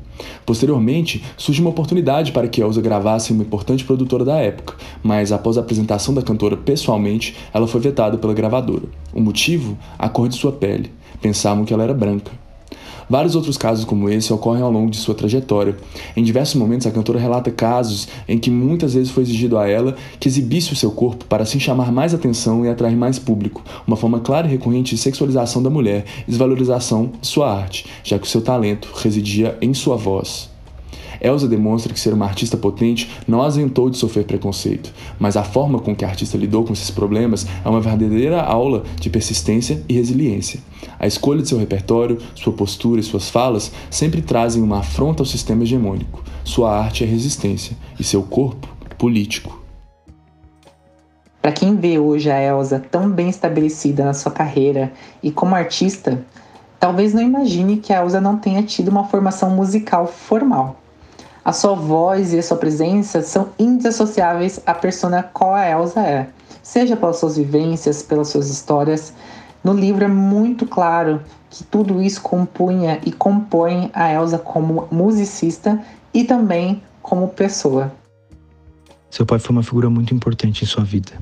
Posteriormente, 0.45 1.23
surge 1.35 1.61
uma 1.61 1.69
oportunidade 1.69 2.31
para 2.31 2.47
que 2.47 2.61
Elsa 2.61 2.81
gravasse 2.81 3.31
uma 3.31 3.43
importante 3.43 3.83
produtora 3.83 4.25
da 4.25 4.37
época, 4.37 4.75
mas 5.03 5.31
após 5.31 5.57
a 5.57 5.61
apresentação 5.61 6.13
da 6.13 6.21
cantora 6.21 6.57
pessoalmente, 6.57 7.35
ela 7.53 7.67
foi 7.67 7.81
vetada 7.81 8.17
pela 8.17 8.33
gravadora. 8.33 8.85
O 9.13 9.21
motivo? 9.21 9.77
A 9.97 10.09
cor 10.09 10.27
de 10.27 10.35
sua 10.35 10.51
pele. 10.51 10.91
Pensavam 11.21 11.65
que 11.65 11.73
ela 11.73 11.83
era 11.83 11.93
branca. 11.93 12.46
Vários 13.09 13.35
outros 13.35 13.57
casos 13.57 13.85
como 13.85 14.09
esse 14.09 14.33
ocorrem 14.33 14.61
ao 14.61 14.71
longo 14.71 14.91
de 14.91 14.97
sua 14.97 15.15
trajetória. 15.15 15.77
Em 16.15 16.23
diversos 16.23 16.55
momentos, 16.55 16.85
a 16.85 16.91
cantora 16.91 17.19
relata 17.19 17.49
casos 17.49 18.07
em 18.27 18.37
que 18.37 18.51
muitas 18.51 18.93
vezes 18.93 19.11
foi 19.11 19.23
exigido 19.23 19.57
a 19.57 19.67
ela 19.67 19.95
que 20.19 20.27
exibisse 20.27 20.73
o 20.73 20.75
seu 20.75 20.91
corpo 20.91 21.25
para 21.25 21.43
assim 21.43 21.59
chamar 21.59 21.91
mais 21.91 22.13
atenção 22.13 22.65
e 22.65 22.69
atrair 22.69 22.97
mais 22.97 23.17
público, 23.17 23.63
uma 23.85 23.95
forma 23.95 24.19
clara 24.19 24.47
e 24.47 24.51
recorrente 24.51 24.95
de 24.95 25.01
sexualização 25.01 25.63
da 25.63 25.69
mulher 25.69 26.05
desvalorização 26.27 27.11
de 27.21 27.27
sua 27.27 27.49
arte, 27.53 27.85
já 28.03 28.19
que 28.19 28.27
o 28.27 28.29
seu 28.29 28.41
talento 28.41 28.89
residia 28.93 29.57
em 29.61 29.73
sua 29.73 29.95
voz. 29.95 30.56
Elsa 31.21 31.47
demonstra 31.47 31.93
que 31.93 32.00
ser 32.00 32.13
uma 32.13 32.25
artista 32.25 32.57
potente 32.57 33.09
não 33.27 33.41
azentou 33.41 33.89
de 33.89 33.97
sofrer 33.97 34.25
preconceito, 34.25 34.93
mas 35.19 35.38
a 35.38 35.43
forma 35.43 35.79
com 35.79 35.95
que 35.95 36.05
a 36.05 36.07
artista 36.07 36.38
lidou 36.38 36.63
com 36.63 36.74
esses 36.74 36.91
problemas 36.91 37.45
é 37.63 37.69
uma 37.69 37.81
verdadeira 37.81 38.41
aula 38.41 38.83
de 39.00 39.09
persistência 39.09 39.83
e 39.88 39.93
resiliência. 39.93 40.59
A 41.00 41.07
escolha 41.07 41.41
de 41.41 41.50
seu 41.50 41.57
repertório, 41.57 42.17
sua 42.36 42.53
postura 42.53 43.00
e 43.00 43.03
suas 43.03 43.29
falas 43.29 43.71
sempre 43.89 44.21
trazem 44.21 44.62
uma 44.62 44.79
afronta 44.79 45.21
ao 45.21 45.25
sistema 45.25 45.63
hegemônico. 45.63 46.24
Sua 46.43 46.77
arte 46.77 47.03
é 47.03 47.07
resistência 47.07 47.75
e 48.00 48.03
seu 48.03 48.24
corpo, 48.24 48.67
político. 48.97 49.62
Para 51.41 51.51
quem 51.51 51.75
vê 51.77 51.97
hoje 51.97 52.29
a 52.29 52.41
Elsa 52.41 52.79
tão 52.79 53.09
bem 53.09 53.29
estabelecida 53.29 54.03
na 54.03 54.13
sua 54.13 54.31
carreira 54.31 54.91
e 55.24 55.31
como 55.31 55.55
artista, 55.55 56.25
talvez 56.79 57.13
não 57.13 57.21
imagine 57.21 57.77
que 57.77 57.93
a 57.93 58.01
Elsa 58.01 58.19
não 58.19 58.38
tenha 58.38 58.62
tido 58.63 58.89
uma 58.89 59.05
formação 59.05 59.51
musical 59.51 60.07
formal. 60.07 60.75
A 61.47 61.53
sua 61.53 61.75
voz 61.75 62.33
e 62.33 62.39
a 62.39 62.43
sua 62.43 62.57
presença 62.57 63.21
são 63.21 63.47
indissociáveis 63.57 64.59
à 64.65 64.73
persona 64.73 65.23
qual 65.23 65.55
a 65.55 65.65
Elsa 65.65 66.01
é, 66.01 66.27
seja 66.61 66.97
pelas 66.97 67.19
suas 67.19 67.37
vivências, 67.37 68.03
pelas 68.03 68.27
suas 68.27 68.49
histórias. 68.49 69.13
No 69.63 69.71
livro 69.71 70.03
é 70.03 70.09
muito 70.09 70.65
claro 70.65 71.21
que 71.49 71.63
tudo 71.63 72.01
isso 72.01 72.21
compunha 72.21 72.99
e 73.05 73.13
compõe 73.13 73.89
a 73.93 74.11
Elsa 74.11 74.37
como 74.37 74.89
musicista 74.91 75.81
e 76.13 76.25
também 76.25 76.83
como 77.01 77.29
pessoa. 77.29 77.93
Seu 79.09 79.25
pai 79.25 79.39
foi 79.39 79.55
uma 79.55 79.63
figura 79.63 79.89
muito 79.89 80.13
importante 80.13 80.65
em 80.65 80.67
sua 80.67 80.83
vida. 80.83 81.13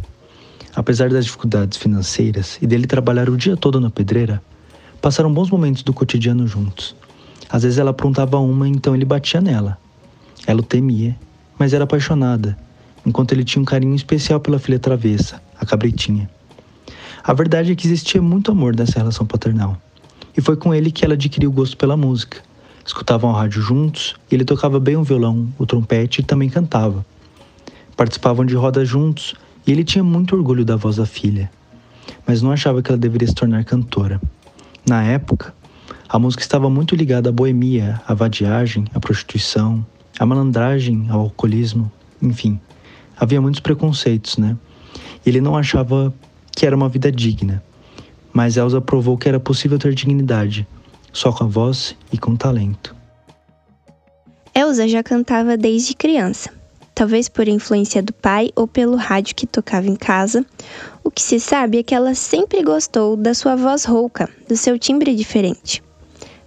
Apesar 0.76 1.08
das 1.08 1.26
dificuldades 1.26 1.78
financeiras 1.78 2.58
e 2.60 2.66
dele 2.66 2.88
trabalhar 2.88 3.30
o 3.30 3.38
dia 3.38 3.56
todo 3.56 3.80
na 3.80 3.92
pedreira, 3.92 4.42
passaram 5.00 5.32
bons 5.32 5.52
momentos 5.52 5.84
do 5.84 5.94
cotidiano 5.94 6.48
juntos. 6.48 6.96
Às 7.48 7.62
vezes 7.62 7.78
ela 7.78 7.92
aprontava 7.92 8.40
uma, 8.40 8.68
então 8.68 8.96
ele 8.96 9.06
batia 9.06 9.40
nela. 9.40 9.85
Ela 10.48 10.60
o 10.60 10.64
temia, 10.64 11.16
mas 11.58 11.74
era 11.74 11.84
apaixonada, 11.84 12.58
enquanto 13.06 13.32
ele 13.32 13.44
tinha 13.44 13.62
um 13.62 13.66
carinho 13.66 13.96
especial 13.96 14.40
pela 14.40 14.60
filha 14.60 14.80
travessa, 14.80 15.42
a 15.60 15.66
cabritinha. 15.66 16.30
A 17.24 17.34
verdade 17.34 17.72
é 17.72 17.76
que 17.76 17.88
existia 17.88 18.22
muito 18.22 18.52
amor 18.52 18.76
nessa 18.76 19.00
relação 19.00 19.26
paternal, 19.26 19.78
e 20.38 20.42
foi 20.42 20.56
com 20.56 20.74
ele 20.74 20.92
que 20.92 21.04
ela 21.04 21.14
adquiriu 21.14 21.50
o 21.50 21.54
gosto 21.54 21.78
pela 21.78 21.98
música. 21.98 22.42
Escutavam 22.86 23.32
a 23.32 23.42
rádio 23.42 23.62
juntos, 23.62 24.16
e 24.30 24.36
ele 24.36 24.46
tocava 24.46 24.80
bem 24.80 24.96
o 24.96 25.04
violão, 25.04 25.48
o 25.58 25.66
trompete 25.66 26.22
e 26.22 26.24
também 26.24 26.50
cantava. 26.50 27.04
Participavam 27.98 28.46
de 28.46 28.54
rodas 28.54 28.88
juntos, 28.88 29.34
e 29.66 29.72
ele 29.72 29.84
tinha 29.84 30.04
muito 30.04 30.36
orgulho 30.36 30.64
da 30.64 30.76
voz 30.76 30.98
da 30.98 31.06
filha, 31.06 31.50
mas 32.28 32.42
não 32.42 32.52
achava 32.52 32.82
que 32.84 32.92
ela 32.92 32.98
deveria 32.98 33.28
se 33.28 33.34
tornar 33.34 33.64
cantora. 33.64 34.22
Na 34.88 35.04
época, 35.04 35.54
a 36.08 36.20
música 36.20 36.44
estava 36.44 36.70
muito 36.70 36.96
ligada 36.96 37.30
à 37.30 37.32
boemia, 37.32 38.00
à 38.08 38.14
vadiagem, 38.14 38.86
à 38.94 39.00
prostituição, 39.00 39.84
a 40.20 40.26
malandragem, 40.26 41.08
ao 41.10 41.22
alcoolismo, 41.22 41.92
enfim. 42.22 42.60
Havia 43.18 43.42
muitos 43.42 43.60
preconceitos, 43.60 44.38
né? 44.38 44.58
Ele 45.26 45.42
não 45.42 45.58
achava 45.58 46.14
que 46.52 46.66
era 46.66 46.76
uma 46.76 46.90
vida 46.90 47.12
digna, 47.12 47.64
mas 48.34 48.58
Elsa 48.58 48.80
provou 48.80 49.18
que 49.18 49.28
era 49.28 49.40
possível 49.40 49.78
ter 49.78 49.94
dignidade, 49.94 50.68
só 51.12 51.32
com 51.32 51.44
a 51.44 51.48
voz 51.48 51.96
e 52.12 52.18
com 52.18 52.36
talento. 52.36 52.96
Elsa 54.54 54.88
já 54.88 55.04
cantava 55.04 55.58
desde 55.58 55.94
criança, 55.94 56.50
talvez 56.94 57.28
por 57.28 57.48
influência 57.48 58.02
do 58.02 58.14
pai 58.14 58.52
ou 58.56 58.68
pelo 58.68 58.96
rádio 58.96 59.36
que 59.36 59.46
tocava 59.46 59.88
em 59.88 59.96
casa. 59.96 60.46
O 61.04 61.12
que 61.12 61.22
se 61.22 61.40
sabe 61.42 61.80
é 61.80 61.84
que 61.84 61.94
ela 61.94 62.16
sempre 62.16 62.64
gostou 62.64 63.18
da 63.18 63.34
sua 63.34 63.56
voz 63.56 63.84
rouca, 63.84 64.30
do 64.48 64.56
seu 64.56 64.80
timbre 64.80 65.14
diferente, 65.14 65.84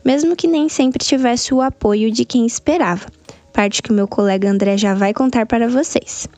mesmo 0.03 0.35
que 0.35 0.47
nem 0.47 0.71
sempre 0.71 1.05
tivesse 1.05 1.53
o 1.53 1.61
apoio 1.61 2.11
de 2.11 2.25
quem 2.25 2.47
esperava 2.47 3.18
parte 3.59 3.83
que 3.83 3.91
o 3.91 3.95
meu 3.95 4.07
colega 4.07 4.49
André 4.49 4.77
já 4.77 4.95
vai 4.95 5.13
contar 5.13 5.45
para 5.45 5.67
vocês. 5.67 6.29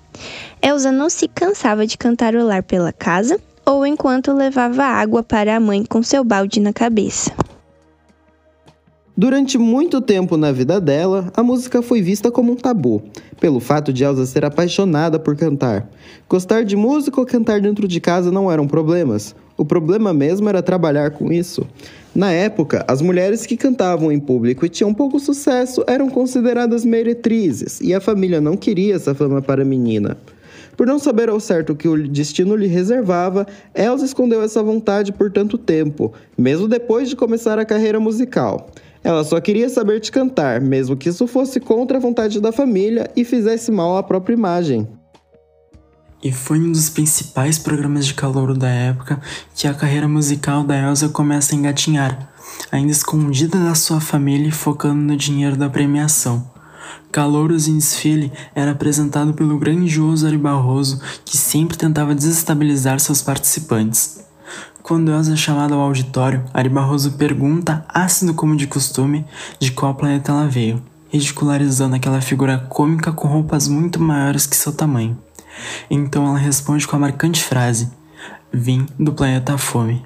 Elsa 0.63 0.91
não 0.91 1.11
se 1.11 1.29
cansava 1.29 1.87
de 1.87 1.99
cantarolar 1.99 2.63
pela 2.63 2.95
casa 2.95 3.39
ou 3.67 3.85
enquanto 3.87 4.33
levava 4.33 4.85
água 4.85 5.23
para 5.23 5.55
a 5.55 5.61
mãe 5.61 5.85
com 5.85 6.03
seu 6.03 6.25
balde 6.25 6.61
na 6.61 6.73
cabeça. 6.73 7.31
Durante 9.15 9.59
muito 9.59 10.01
tempo 10.01 10.39
na 10.39 10.51
vida 10.51 10.81
dela, 10.81 11.31
a 11.37 11.43
música 11.43 11.83
foi 11.83 12.01
vista 12.01 12.31
como 12.31 12.53
um 12.53 12.57
tabu, 12.57 13.03
pelo 13.39 13.61
fato 13.61 13.93
de 13.93 14.03
Elsa 14.03 14.25
ser 14.25 14.47
apaixonada 14.47 15.19
por 15.19 15.37
cantar. 15.37 15.91
Gostar 16.27 16.65
de 16.65 16.75
música 16.75 17.21
ou 17.21 17.27
cantar 17.27 17.61
dentro 17.61 17.87
de 17.87 18.01
casa 18.01 18.31
não 18.31 18.51
eram 18.51 18.67
problemas. 18.67 19.37
O 19.59 19.65
problema 19.67 20.15
mesmo 20.15 20.49
era 20.49 20.63
trabalhar 20.63 21.11
com 21.11 21.31
isso. 21.31 21.67
Na 22.15 22.33
época, 22.33 22.85
as 22.89 23.01
mulheres 23.01 23.47
que 23.47 23.57
cantavam 23.57 24.11
em 24.11 24.19
público 24.19 24.67
e 24.67 24.69
tinham 24.69 24.93
pouco 24.93 25.21
sucesso 25.21 25.85
eram 25.87 26.09
consideradas 26.09 26.85
meretrizes, 26.85 27.81
e 27.81 27.95
a 27.95 28.01
família 28.01 28.41
não 28.41 28.57
queria 28.57 28.97
essa 28.97 29.15
fama 29.15 29.41
para 29.41 29.63
a 29.63 29.65
menina. 29.65 30.17
Por 30.77 30.87
não 30.87 30.99
saber 30.99 31.29
ao 31.29 31.39
certo 31.39 31.73
o 31.73 31.77
que 31.77 31.87
o 31.87 32.09
destino 32.09 32.57
lhe 32.57 32.67
reservava, 32.67 33.47
Elsa 33.75 34.05
escondeu 34.05 34.43
essa 34.43 34.63
vontade 34.63 35.13
por 35.13 35.31
tanto 35.31 35.57
tempo, 35.57 36.13
mesmo 36.37 36.67
depois 36.67 37.09
de 37.09 37.15
começar 37.15 37.59
a 37.59 37.65
carreira 37.65 38.01
musical. 38.01 38.71
Ela 39.05 39.23
só 39.23 39.41
queria 39.41 39.69
saber 39.69 40.01
te 40.01 40.11
cantar, 40.11 40.61
mesmo 40.61 40.97
que 40.97 41.09
isso 41.09 41.27
fosse 41.27 41.61
contra 41.61 41.99
a 41.99 42.01
vontade 42.01 42.41
da 42.41 42.51
família 42.51 43.09
e 43.15 43.25
fizesse 43.25 43.71
mal 43.71 43.97
à 43.97 44.03
própria 44.03 44.35
imagem. 44.35 44.89
E 46.23 46.31
foi 46.31 46.61
um 46.61 46.71
dos 46.71 46.91
principais 46.91 47.59
programas 47.59 48.07
de 48.07 48.13
calouro 48.13 48.55
da 48.55 48.69
época 48.69 49.19
que 49.55 49.67
a 49.67 49.73
carreira 49.73 50.07
musical 50.07 50.63
da 50.63 50.77
Elsa 50.77 51.09
começa 51.09 51.55
a 51.55 51.59
engatinhar, 51.59 52.29
ainda 52.71 52.93
escondida 52.93 53.59
da 53.59 53.75
sua 53.75 54.03
família 54.03 54.49
e 54.49 54.53
focando 54.53 55.01
no 55.01 55.17
dinheiro 55.17 55.57
da 55.57 55.71
premiação. 55.71 56.47
Calouros 57.11 57.67
em 57.69 57.79
desfile 57.79 58.31
era 58.55 58.73
apresentado 58.73 59.33
pelo 59.33 59.59
grandioso 59.59 60.27
Ari 60.27 60.37
Barroso, 60.37 61.01
que 61.25 61.39
sempre 61.39 61.79
tentava 61.79 62.15
desestabilizar 62.15 63.01
seus 63.01 63.23
participantes. 63.23 64.23
Quando 64.83 65.11
Elsa 65.11 65.33
é 65.33 65.37
chamada 65.37 65.75
ao 65.75 65.81
auditório, 65.81 66.45
Ari 66.53 66.69
Barroso 66.69 67.13
pergunta, 67.13 67.83
ácido 67.89 68.35
como 68.35 68.57
de 68.57 68.67
costume, 68.67 69.25
de 69.59 69.73
qual 69.73 69.95
planeta 69.95 70.33
ela 70.33 70.47
veio, 70.47 70.83
ridicularizando 71.09 71.97
aquela 71.97 72.21
figura 72.21 72.59
cômica 72.59 73.11
com 73.11 73.27
roupas 73.27 73.67
muito 73.67 74.01
maiores 74.01 74.47
que 74.47 74.57
seu 74.57 74.73
tamanho. 74.73 75.17
Então 75.91 76.27
ela 76.27 76.39
responde 76.39 76.87
com 76.87 76.97
a 76.97 76.99
marcante 76.99 77.43
frase: 77.43 77.91
Vim 78.53 78.87
do 78.99 79.13
planeta 79.13 79.57
Fome. 79.59 80.05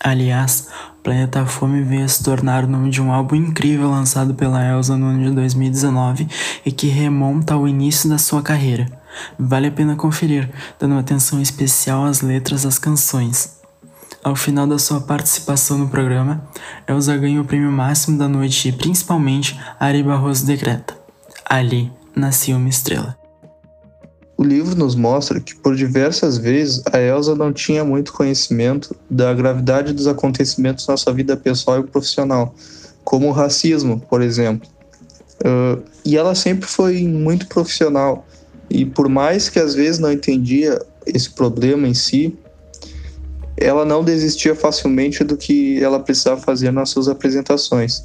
Aliás, 0.00 0.68
Planeta 1.04 1.44
Fome 1.44 1.82
veio 1.82 2.06
a 2.06 2.08
se 2.08 2.24
tornar 2.24 2.64
o 2.64 2.66
nome 2.66 2.88
de 2.88 3.02
um 3.02 3.12
álbum 3.12 3.36
incrível 3.36 3.90
lançado 3.90 4.32
pela 4.32 4.64
Elsa 4.64 4.96
no 4.96 5.04
ano 5.04 5.22
de 5.22 5.30
2019 5.32 6.26
e 6.64 6.72
que 6.72 6.86
remonta 6.86 7.52
ao 7.52 7.68
início 7.68 8.08
da 8.08 8.16
sua 8.16 8.40
carreira. 8.40 8.86
Vale 9.38 9.66
a 9.66 9.70
pena 9.70 9.96
conferir, 9.96 10.50
dando 10.80 10.92
uma 10.92 11.02
atenção 11.02 11.42
especial 11.42 12.06
às 12.06 12.22
letras 12.22 12.62
das 12.62 12.78
canções. 12.78 13.60
Ao 14.22 14.34
final 14.34 14.66
da 14.66 14.78
sua 14.78 14.98
participação 14.98 15.76
no 15.76 15.88
programa, 15.88 16.42
Elsa 16.88 17.14
ganha 17.18 17.42
o 17.42 17.44
prêmio 17.44 17.70
máximo 17.70 18.16
da 18.16 18.26
noite 18.26 18.70
e 18.70 18.72
principalmente 18.72 19.60
Ari 19.78 20.02
Barroso 20.02 20.46
decreta: 20.46 20.96
Ali 21.44 21.92
nascia 22.16 22.56
uma 22.56 22.70
estrela. 22.70 23.23
O 24.36 24.42
livro 24.42 24.74
nos 24.74 24.94
mostra 24.94 25.38
que 25.40 25.54
por 25.54 25.76
diversas 25.76 26.36
vezes 26.36 26.82
a 26.92 27.00
Elsa 27.00 27.34
não 27.34 27.52
tinha 27.52 27.84
muito 27.84 28.12
conhecimento 28.12 28.94
da 29.08 29.32
gravidade 29.32 29.92
dos 29.92 30.06
acontecimentos 30.06 30.86
na 30.86 30.96
sua 30.96 31.12
vida 31.12 31.36
pessoal 31.36 31.80
e 31.80 31.84
profissional, 31.84 32.54
como 33.04 33.28
o 33.28 33.32
racismo, 33.32 34.00
por 34.10 34.20
exemplo. 34.20 34.68
Uh, 35.40 35.82
e 36.04 36.16
ela 36.16 36.34
sempre 36.34 36.68
foi 36.68 37.02
muito 37.04 37.46
profissional 37.46 38.26
e 38.70 38.84
por 38.84 39.08
mais 39.08 39.48
que 39.48 39.58
às 39.58 39.74
vezes 39.74 39.98
não 39.98 40.12
entendia 40.12 40.80
esse 41.06 41.30
problema 41.30 41.86
em 41.86 41.94
si, 41.94 42.36
ela 43.56 43.84
não 43.84 44.02
desistia 44.02 44.54
facilmente 44.54 45.22
do 45.22 45.36
que 45.36 45.82
ela 45.82 46.00
precisava 46.00 46.40
fazer 46.40 46.72
nas 46.72 46.90
suas 46.90 47.08
apresentações. 47.08 48.04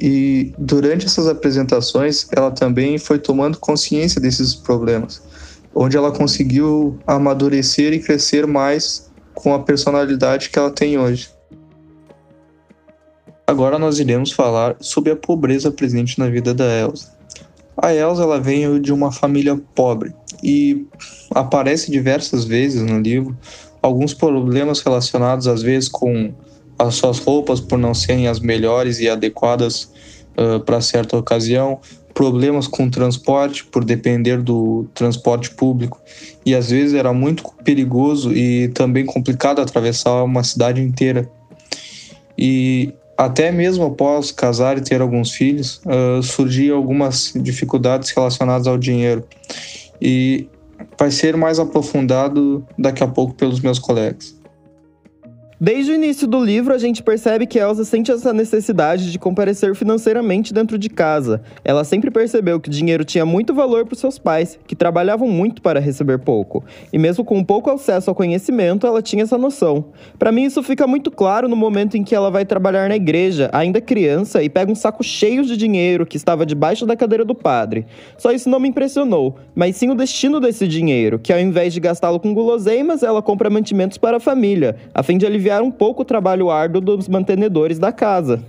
E 0.00 0.52
durante 0.58 1.06
essas 1.06 1.26
apresentações, 1.26 2.26
ela 2.30 2.50
também 2.50 2.98
foi 2.98 3.18
tomando 3.18 3.58
consciência 3.58 4.20
desses 4.20 4.54
problemas, 4.54 5.22
onde 5.78 5.94
ela 5.94 6.10
conseguiu 6.10 6.98
amadurecer 7.06 7.92
e 7.92 8.00
crescer 8.00 8.46
mais 8.46 9.12
com 9.34 9.52
a 9.52 9.58
personalidade 9.58 10.48
que 10.48 10.58
ela 10.58 10.70
tem 10.70 10.98
hoje. 10.98 11.28
Agora 13.46 13.78
nós 13.78 13.98
iremos 13.98 14.32
falar 14.32 14.74
sobre 14.80 15.12
a 15.12 15.16
pobreza 15.16 15.70
presente 15.70 16.18
na 16.18 16.30
vida 16.30 16.54
da 16.54 16.64
Elsa. 16.64 17.14
A 17.76 17.94
Elsa 17.94 18.22
ela 18.22 18.40
veio 18.40 18.80
de 18.80 18.90
uma 18.90 19.12
família 19.12 19.54
pobre 19.74 20.14
e 20.42 20.86
aparece 21.34 21.90
diversas 21.90 22.44
vezes 22.44 22.80
no 22.80 22.98
livro 22.98 23.36
alguns 23.82 24.14
problemas 24.14 24.80
relacionados 24.80 25.46
às 25.46 25.62
vezes 25.62 25.90
com 25.90 26.32
as 26.78 26.94
suas 26.94 27.18
roupas 27.18 27.60
por 27.60 27.78
não 27.78 27.92
serem 27.92 28.28
as 28.28 28.40
melhores 28.40 28.98
e 28.98 29.10
adequadas 29.10 29.90
uh, 30.38 30.58
para 30.60 30.80
certa 30.80 31.18
ocasião, 31.18 31.78
problemas 32.16 32.66
com 32.66 32.86
o 32.86 32.90
transporte 32.90 33.62
por 33.66 33.84
depender 33.84 34.40
do 34.40 34.86
transporte 34.94 35.50
público 35.50 36.00
e 36.46 36.54
às 36.54 36.70
vezes 36.70 36.94
era 36.94 37.12
muito 37.12 37.44
perigoso 37.62 38.32
e 38.32 38.68
também 38.68 39.04
complicado 39.04 39.60
atravessar 39.60 40.22
uma 40.24 40.42
cidade 40.42 40.80
inteira. 40.80 41.30
E 42.38 42.94
até 43.18 43.52
mesmo 43.52 43.84
após 43.84 44.32
casar 44.32 44.78
e 44.78 44.80
ter 44.80 45.02
alguns 45.02 45.32
filhos, 45.32 45.82
uh, 45.84 46.22
surgiam 46.22 46.78
algumas 46.78 47.34
dificuldades 47.36 48.10
relacionadas 48.12 48.66
ao 48.66 48.78
dinheiro. 48.78 49.22
E 50.00 50.48
vai 50.98 51.10
ser 51.10 51.36
mais 51.36 51.58
aprofundado 51.58 52.66
daqui 52.78 53.04
a 53.04 53.06
pouco 53.06 53.34
pelos 53.34 53.60
meus 53.60 53.78
colegas. 53.78 54.34
Desde 55.58 55.90
o 55.90 55.94
início 55.94 56.26
do 56.26 56.44
livro, 56.44 56.74
a 56.74 56.76
gente 56.76 57.02
percebe 57.02 57.46
que 57.46 57.58
Elsa 57.58 57.82
sente 57.82 58.12
essa 58.12 58.30
necessidade 58.30 59.10
de 59.10 59.18
comparecer 59.18 59.74
financeiramente 59.74 60.52
dentro 60.52 60.76
de 60.76 60.90
casa. 60.90 61.40
Ela 61.64 61.82
sempre 61.82 62.10
percebeu 62.10 62.60
que 62.60 62.68
o 62.68 62.70
dinheiro 62.70 63.06
tinha 63.06 63.24
muito 63.24 63.54
valor 63.54 63.86
para 63.86 63.96
seus 63.96 64.18
pais, 64.18 64.58
que 64.66 64.76
trabalhavam 64.76 65.26
muito 65.26 65.62
para 65.62 65.80
receber 65.80 66.18
pouco. 66.18 66.62
E 66.92 66.98
mesmo 66.98 67.24
com 67.24 67.42
pouco 67.42 67.70
acesso 67.70 68.10
ao 68.10 68.14
conhecimento, 68.14 68.86
ela 68.86 69.00
tinha 69.00 69.22
essa 69.22 69.38
noção. 69.38 69.86
Para 70.18 70.30
mim, 70.30 70.44
isso 70.44 70.62
fica 70.62 70.86
muito 70.86 71.10
claro 71.10 71.48
no 71.48 71.56
momento 71.56 71.96
em 71.96 72.04
que 72.04 72.14
ela 72.14 72.30
vai 72.30 72.44
trabalhar 72.44 72.90
na 72.90 72.96
igreja, 72.96 73.48
ainda 73.50 73.80
criança, 73.80 74.42
e 74.42 74.50
pega 74.50 74.70
um 74.70 74.74
saco 74.74 75.02
cheio 75.02 75.42
de 75.42 75.56
dinheiro 75.56 76.04
que 76.04 76.18
estava 76.18 76.44
debaixo 76.44 76.84
da 76.84 76.94
cadeira 76.94 77.24
do 77.24 77.34
padre. 77.34 77.86
Só 78.18 78.30
isso 78.30 78.50
não 78.50 78.60
me 78.60 78.68
impressionou, 78.68 79.38
mas 79.54 79.76
sim 79.76 79.88
o 79.88 79.94
destino 79.94 80.38
desse 80.38 80.68
dinheiro, 80.68 81.18
que 81.18 81.32
ao 81.32 81.40
invés 81.40 81.72
de 81.72 81.80
gastá-lo 81.80 82.20
com 82.20 82.34
guloseimas, 82.34 83.02
ela 83.02 83.22
compra 83.22 83.48
mantimentos 83.48 83.96
para 83.96 84.18
a 84.18 84.20
família, 84.20 84.76
a 84.94 85.02
fim 85.02 85.16
de 85.16 85.24
aliviar 85.24 85.45
aliviar 85.46 85.62
um 85.62 85.70
pouco 85.70 86.02
o 86.02 86.04
trabalho 86.04 86.50
árduo 86.50 86.80
dos 86.80 87.08
mantenedores 87.08 87.78
da 87.78 87.92
casa. 87.92 88.44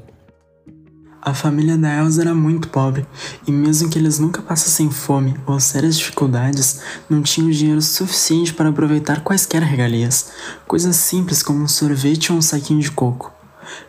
A 1.21 1.33
família 1.33 1.77
da 1.77 1.97
Elsa 1.97 2.21
era 2.21 2.33
muito 2.33 2.69
pobre, 2.69 3.05
e 3.45 3.51
mesmo 3.51 3.89
que 3.89 3.99
eles 3.99 4.17
nunca 4.17 4.41
passassem 4.41 4.89
fome 4.89 5.35
ou 5.45 5.59
sérias 5.59 5.97
dificuldades, 5.97 6.81
não 7.09 7.21
tinham 7.21 7.49
dinheiro 7.49 7.81
suficiente 7.81 8.53
para 8.53 8.69
aproveitar 8.69 9.21
quaisquer 9.21 9.61
regalias, 9.61 10.31
coisas 10.65 10.95
simples 10.95 11.43
como 11.43 11.63
um 11.63 11.67
sorvete 11.67 12.31
ou 12.31 12.37
um 12.37 12.41
saquinho 12.41 12.79
de 12.79 12.91
coco. 12.91 13.33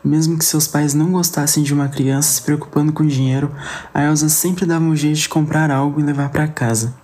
Mesmo 0.04 0.36
que 0.36 0.44
seus 0.44 0.66
pais 0.66 0.94
não 0.94 1.12
gostassem 1.12 1.62
de 1.62 1.72
uma 1.72 1.88
criança 1.88 2.32
se 2.32 2.42
preocupando 2.42 2.92
com 2.92 3.06
dinheiro, 3.06 3.54
a 3.94 4.02
Elsa 4.02 4.28
sempre 4.28 4.66
dava 4.66 4.84
um 4.84 4.96
jeito 4.96 5.18
de 5.18 5.28
comprar 5.28 5.70
algo 5.70 6.00
e 6.00 6.02
levar 6.02 6.30
para 6.30 6.48
casa. 6.48 6.94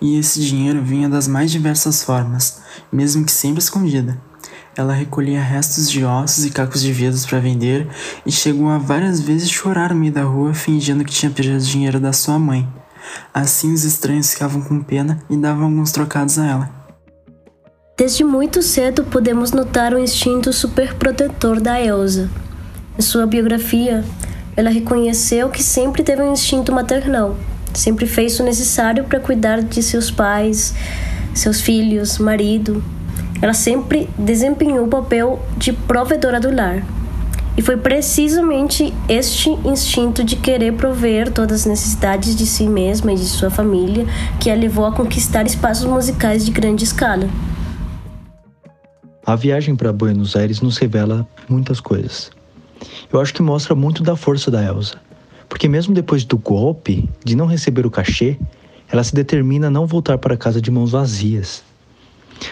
E 0.00 0.16
esse 0.16 0.40
dinheiro 0.40 0.80
vinha 0.82 1.08
das 1.08 1.26
mais 1.26 1.50
diversas 1.50 2.04
formas, 2.04 2.60
mesmo 2.92 3.24
que 3.24 3.32
sempre 3.32 3.60
escondida. 3.60 4.16
Ela 4.74 4.94
recolhia 4.94 5.42
restos 5.42 5.90
de 5.90 6.02
ossos 6.02 6.46
e 6.46 6.50
cacos 6.50 6.80
de 6.80 6.92
vidros 6.92 7.26
para 7.26 7.40
vender 7.40 7.86
e 8.24 8.32
chegou 8.32 8.70
a 8.70 8.78
várias 8.78 9.20
vezes 9.20 9.50
chorar 9.50 9.90
no 9.90 10.00
meio 10.00 10.12
da 10.12 10.22
rua 10.22 10.54
fingindo 10.54 11.04
que 11.04 11.12
tinha 11.12 11.30
perdido 11.30 11.60
dinheiro 11.60 12.00
da 12.00 12.12
sua 12.12 12.38
mãe. 12.38 12.66
Assim 13.34 13.72
os 13.74 13.84
estranhos 13.84 14.32
ficavam 14.32 14.62
com 14.62 14.82
pena 14.82 15.22
e 15.28 15.36
davam 15.36 15.64
alguns 15.64 15.92
trocados 15.92 16.38
a 16.38 16.46
ela. 16.46 16.70
Desde 17.98 18.24
muito 18.24 18.62
cedo 18.62 19.04
podemos 19.04 19.52
notar 19.52 19.92
o 19.92 19.98
instinto 19.98 20.52
superprotetor 20.52 21.60
da 21.60 21.78
Elsa. 21.78 22.30
Em 22.98 23.02
sua 23.02 23.26
biografia, 23.26 24.02
ela 24.56 24.70
reconheceu 24.70 25.50
que 25.50 25.62
sempre 25.62 26.02
teve 26.02 26.22
um 26.22 26.32
instinto 26.32 26.72
maternal, 26.72 27.36
sempre 27.74 28.06
fez 28.06 28.40
o 28.40 28.42
necessário 28.42 29.04
para 29.04 29.20
cuidar 29.20 29.62
de 29.62 29.82
seus 29.82 30.10
pais, 30.10 30.74
seus 31.34 31.60
filhos, 31.60 32.18
marido, 32.18 32.82
ela 33.42 33.52
sempre 33.52 34.08
desempenhou 34.16 34.86
o 34.86 34.88
papel 34.88 35.44
de 35.56 35.72
provedora 35.72 36.38
do 36.38 36.54
lar. 36.54 36.86
E 37.56 37.60
foi 37.60 37.76
precisamente 37.76 38.94
este 39.08 39.50
instinto 39.50 40.22
de 40.22 40.36
querer 40.36 40.74
prover 40.74 41.30
todas 41.30 41.62
as 41.62 41.66
necessidades 41.66 42.36
de 42.36 42.46
si 42.46 42.68
mesma 42.68 43.12
e 43.12 43.16
de 43.16 43.24
sua 43.24 43.50
família 43.50 44.06
que 44.40 44.48
a 44.48 44.54
levou 44.54 44.86
a 44.86 44.92
conquistar 44.92 45.44
espaços 45.44 45.84
musicais 45.84 46.46
de 46.46 46.52
grande 46.52 46.84
escala. 46.84 47.28
A 49.26 49.34
viagem 49.34 49.74
para 49.74 49.92
Buenos 49.92 50.36
Aires 50.36 50.60
nos 50.60 50.78
revela 50.78 51.26
muitas 51.48 51.80
coisas. 51.80 52.30
Eu 53.12 53.20
acho 53.20 53.34
que 53.34 53.42
mostra 53.42 53.74
muito 53.74 54.04
da 54.04 54.14
força 54.14 54.52
da 54.52 54.62
Elsa, 54.64 54.98
porque 55.48 55.68
mesmo 55.68 55.92
depois 55.92 56.24
do 56.24 56.38
golpe, 56.38 57.10
de 57.24 57.36
não 57.36 57.46
receber 57.46 57.84
o 57.86 57.90
cachê, 57.90 58.38
ela 58.90 59.02
se 59.02 59.14
determina 59.14 59.66
a 59.66 59.70
não 59.70 59.86
voltar 59.86 60.16
para 60.16 60.36
casa 60.36 60.60
de 60.60 60.70
mãos 60.70 60.92
vazias. 60.92 61.62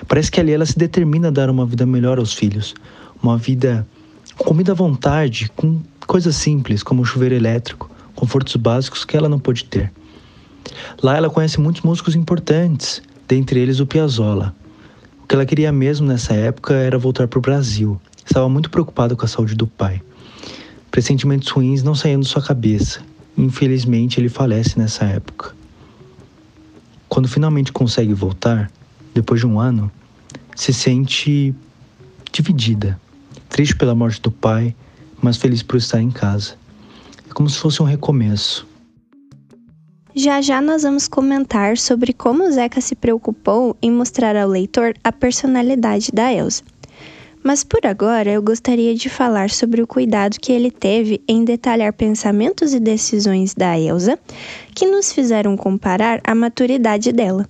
Parece 0.07 0.31
que 0.31 0.40
ali 0.40 0.53
ela 0.53 0.66
se 0.66 0.79
determina 0.79 1.29
a 1.29 1.31
dar 1.31 1.50
uma 1.50 1.66
vida 1.66 1.87
melhor 1.87 2.18
aos 2.18 2.33
filhos, 2.33 2.74
uma 3.22 3.37
vida 3.37 3.87
com 4.37 4.44
comida 4.44 4.72
à 4.72 4.74
vontade, 4.74 5.50
com 5.55 5.81
coisas 6.07 6.35
simples 6.37 6.83
como 6.83 7.05
chuveiro 7.05 7.35
elétrico, 7.35 7.90
confortos 8.14 8.57
básicos 8.57 9.05
que 9.05 9.16
ela 9.16 9.29
não 9.29 9.38
pôde 9.38 9.64
ter. 9.64 9.92
Lá 11.03 11.16
ela 11.16 11.31
conhece 11.31 11.61
muitos 11.61 11.83
músicos 11.83 12.14
importantes, 12.14 13.03
dentre 13.29 13.61
eles 13.61 13.81
o 13.81 13.87
Piazzolla. 13.87 14.55
O 15.22 15.26
que 15.26 15.35
ela 15.35 15.46
queria 15.46 15.70
mesmo 15.70 16.07
nessa 16.07 16.35
época 16.35 16.74
era 16.74 16.98
voltar 16.98 17.29
para 17.29 17.38
o 17.38 17.42
Brasil, 17.42 18.00
estava 18.24 18.48
muito 18.48 18.70
preocupado 18.70 19.16
com 19.16 19.24
a 19.24 19.29
saúde 19.29 19.55
do 19.55 19.66
pai. 19.66 20.03
Pressentimentos 20.90 21.48
ruins 21.48 21.83
não 21.83 21.94
saíam 21.94 22.20
de 22.20 22.26
sua 22.26 22.42
cabeça. 22.42 23.00
Infelizmente, 23.38 24.18
ele 24.18 24.29
falece 24.29 24.79
nessa 24.79 25.05
época. 25.05 25.55
Quando 27.09 27.29
finalmente 27.29 27.72
consegue 27.72 28.12
voltar, 28.12 28.70
depois 29.14 29.40
de 29.40 29.46
um 29.46 29.59
ano, 29.59 29.90
se 30.55 30.73
sente 30.73 31.55
dividida, 32.33 33.01
triste 33.49 33.77
pela 33.77 33.94
morte 33.94 34.20
do 34.20 34.31
pai, 34.31 34.75
mas 35.20 35.37
feliz 35.37 35.62
por 35.62 35.77
estar 35.77 36.01
em 36.01 36.11
casa. 36.11 36.55
É 37.29 37.33
como 37.33 37.49
se 37.49 37.59
fosse 37.59 37.83
um 37.83 37.87
recomeço. 37.87 38.66
Já 40.14 40.40
já 40.40 40.61
nós 40.61 40.83
vamos 40.83 41.07
comentar 41.07 41.79
sobre 41.79 42.12
como 42.12 42.51
Zeca 42.51 42.81
se 42.81 42.96
preocupou 42.96 43.77
em 43.81 43.92
mostrar 43.92 44.37
ao 44.37 44.49
leitor 44.49 44.94
a 45.05 45.12
personalidade 45.12 46.11
da 46.12 46.33
Elsa. 46.33 46.64
Mas 47.42 47.64
por 47.64 47.87
agora 47.87 48.31
eu 48.31 48.42
gostaria 48.42 48.94
de 48.94 49.09
falar 49.09 49.51
sobre 49.51 49.81
o 49.81 49.87
cuidado 49.87 50.38
que 50.38 50.53
ele 50.53 50.70
teve 50.70 51.23
em 51.27 51.44
detalhar 51.44 51.92
pensamentos 51.92 52.75
e 52.75 52.81
decisões 52.81 53.55
da 53.55 53.79
Elsa 53.79 54.18
que 54.75 54.85
nos 54.85 55.12
fizeram 55.12 55.57
comparar 55.57 56.20
a 56.25 56.35
maturidade 56.35 57.12
dela. 57.12 57.46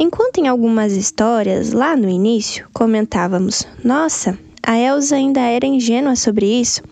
Enquanto 0.00 0.38
em 0.38 0.46
algumas 0.46 0.92
histórias, 0.92 1.72
lá 1.72 1.96
no 1.96 2.08
início, 2.08 2.68
comentávamos: 2.72 3.66
Nossa, 3.82 4.38
a 4.62 4.78
Elsa 4.78 5.16
ainda 5.16 5.40
era 5.40 5.66
ingênua 5.66 6.14
sobre 6.14 6.46
isso. 6.46 6.82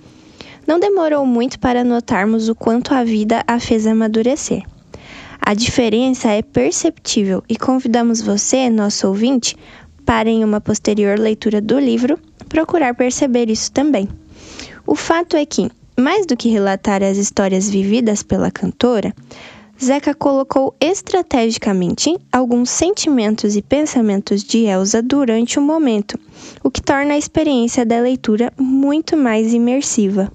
Não 0.67 0.81
demorou 0.81 1.25
muito 1.25 1.57
para 1.61 1.85
notarmos 1.85 2.49
o 2.49 2.55
quanto 2.57 2.93
a 2.93 3.05
vida 3.05 3.45
a 3.47 3.61
fez 3.61 3.87
amadurecer. 3.87 4.65
A 5.41 5.55
diferença 5.55 6.33
é 6.33 6.43
perceptível 6.43 7.45
e 7.49 7.55
convidamos 7.55 8.21
você, 8.21 8.69
nosso 8.69 9.07
ouvinte, 9.07 9.57
para, 10.05 10.29
em 10.29 10.43
uma 10.43 10.61
posterior 10.61 11.17
leitura 11.17 11.61
do 11.61 11.79
livro, 11.79 12.19
procurar 12.49 12.93
perceber 12.97 13.49
isso 13.49 13.71
também. 13.71 14.09
O 14.85 14.97
fato 14.97 15.37
é 15.37 15.47
que, 15.47 15.71
mais 15.97 16.27
do 16.27 16.37
que 16.37 16.49
relatar 16.49 17.05
as 17.05 17.17
histórias 17.19 17.71
vividas 17.71 18.25
pela 18.25 18.51
cantora, 18.51 19.15
Zeca 19.83 20.15
colocou 20.15 20.75
estrategicamente 20.81 22.17
alguns 22.33 22.71
sentimentos 22.71 23.57
e 23.57 23.63
pensamentos 23.63 24.43
de 24.43 24.65
Elsa 24.65 25.03
durante 25.03 25.59
o 25.59 25.63
momento, 25.63 26.19
o 26.65 26.71
que 26.71 26.81
torna 26.81 27.13
a 27.13 27.19
experiência 27.19 27.85
da 27.85 28.01
leitura 28.01 28.51
muito 28.59 29.17
mais 29.17 29.53
imersiva. 29.53 30.33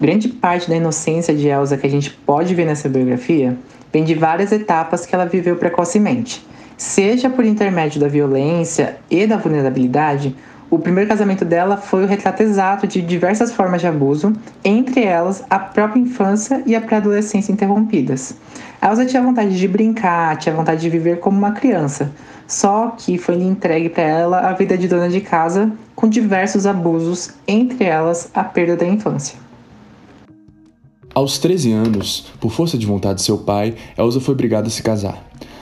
Grande 0.00 0.28
parte 0.28 0.68
da 0.68 0.76
inocência 0.76 1.34
de 1.34 1.48
Elsa 1.48 1.76
que 1.76 1.88
a 1.88 1.90
gente 1.90 2.10
pode 2.24 2.54
ver 2.54 2.66
nessa 2.66 2.88
biografia 2.88 3.58
vem 3.92 4.04
de 4.04 4.14
várias 4.14 4.52
etapas 4.52 5.04
que 5.04 5.12
ela 5.12 5.26
viveu 5.26 5.56
precocemente. 5.56 6.46
Seja 6.76 7.28
por 7.28 7.44
intermédio 7.44 8.00
da 8.00 8.06
violência 8.06 8.98
e 9.10 9.26
da 9.26 9.36
vulnerabilidade, 9.36 10.36
o 10.70 10.78
primeiro 10.78 11.08
casamento 11.08 11.44
dela 11.44 11.76
foi 11.78 12.04
o 12.04 12.06
retrato 12.06 12.42
exato 12.42 12.86
de 12.86 13.00
diversas 13.00 13.52
formas 13.52 13.80
de 13.80 13.86
abuso, 13.86 14.34
entre 14.62 15.02
elas 15.02 15.42
a 15.48 15.58
própria 15.58 16.00
infância 16.00 16.62
e 16.66 16.76
a 16.76 16.80
pré-adolescência 16.80 17.52
interrompidas. 17.52 18.34
Elsa 18.82 19.06
tinha 19.06 19.22
vontade 19.22 19.58
de 19.58 19.66
brincar, 19.66 20.36
tinha 20.36 20.54
vontade 20.54 20.80
de 20.80 20.90
viver 20.90 21.20
como 21.20 21.38
uma 21.38 21.52
criança, 21.52 22.12
só 22.46 22.94
que 22.98 23.16
foi 23.16 23.36
entregue 23.36 23.88
para 23.88 24.02
ela 24.02 24.40
a 24.40 24.52
vida 24.52 24.76
de 24.76 24.86
dona 24.86 25.08
de 25.08 25.20
casa 25.20 25.72
com 25.96 26.08
diversos 26.08 26.66
abusos, 26.66 27.30
entre 27.46 27.84
elas 27.84 28.30
a 28.34 28.44
perda 28.44 28.76
da 28.76 28.86
infância. 28.86 29.38
Aos 31.14 31.38
13 31.38 31.72
anos, 31.72 32.26
por 32.38 32.52
força 32.52 32.78
de 32.78 32.86
vontade 32.86 33.16
de 33.16 33.22
seu 33.22 33.38
pai, 33.38 33.74
Elsa 33.96 34.20
foi 34.20 34.34
obrigada 34.34 34.68
a 34.68 34.70
se 34.70 34.82
casar. 34.82 35.18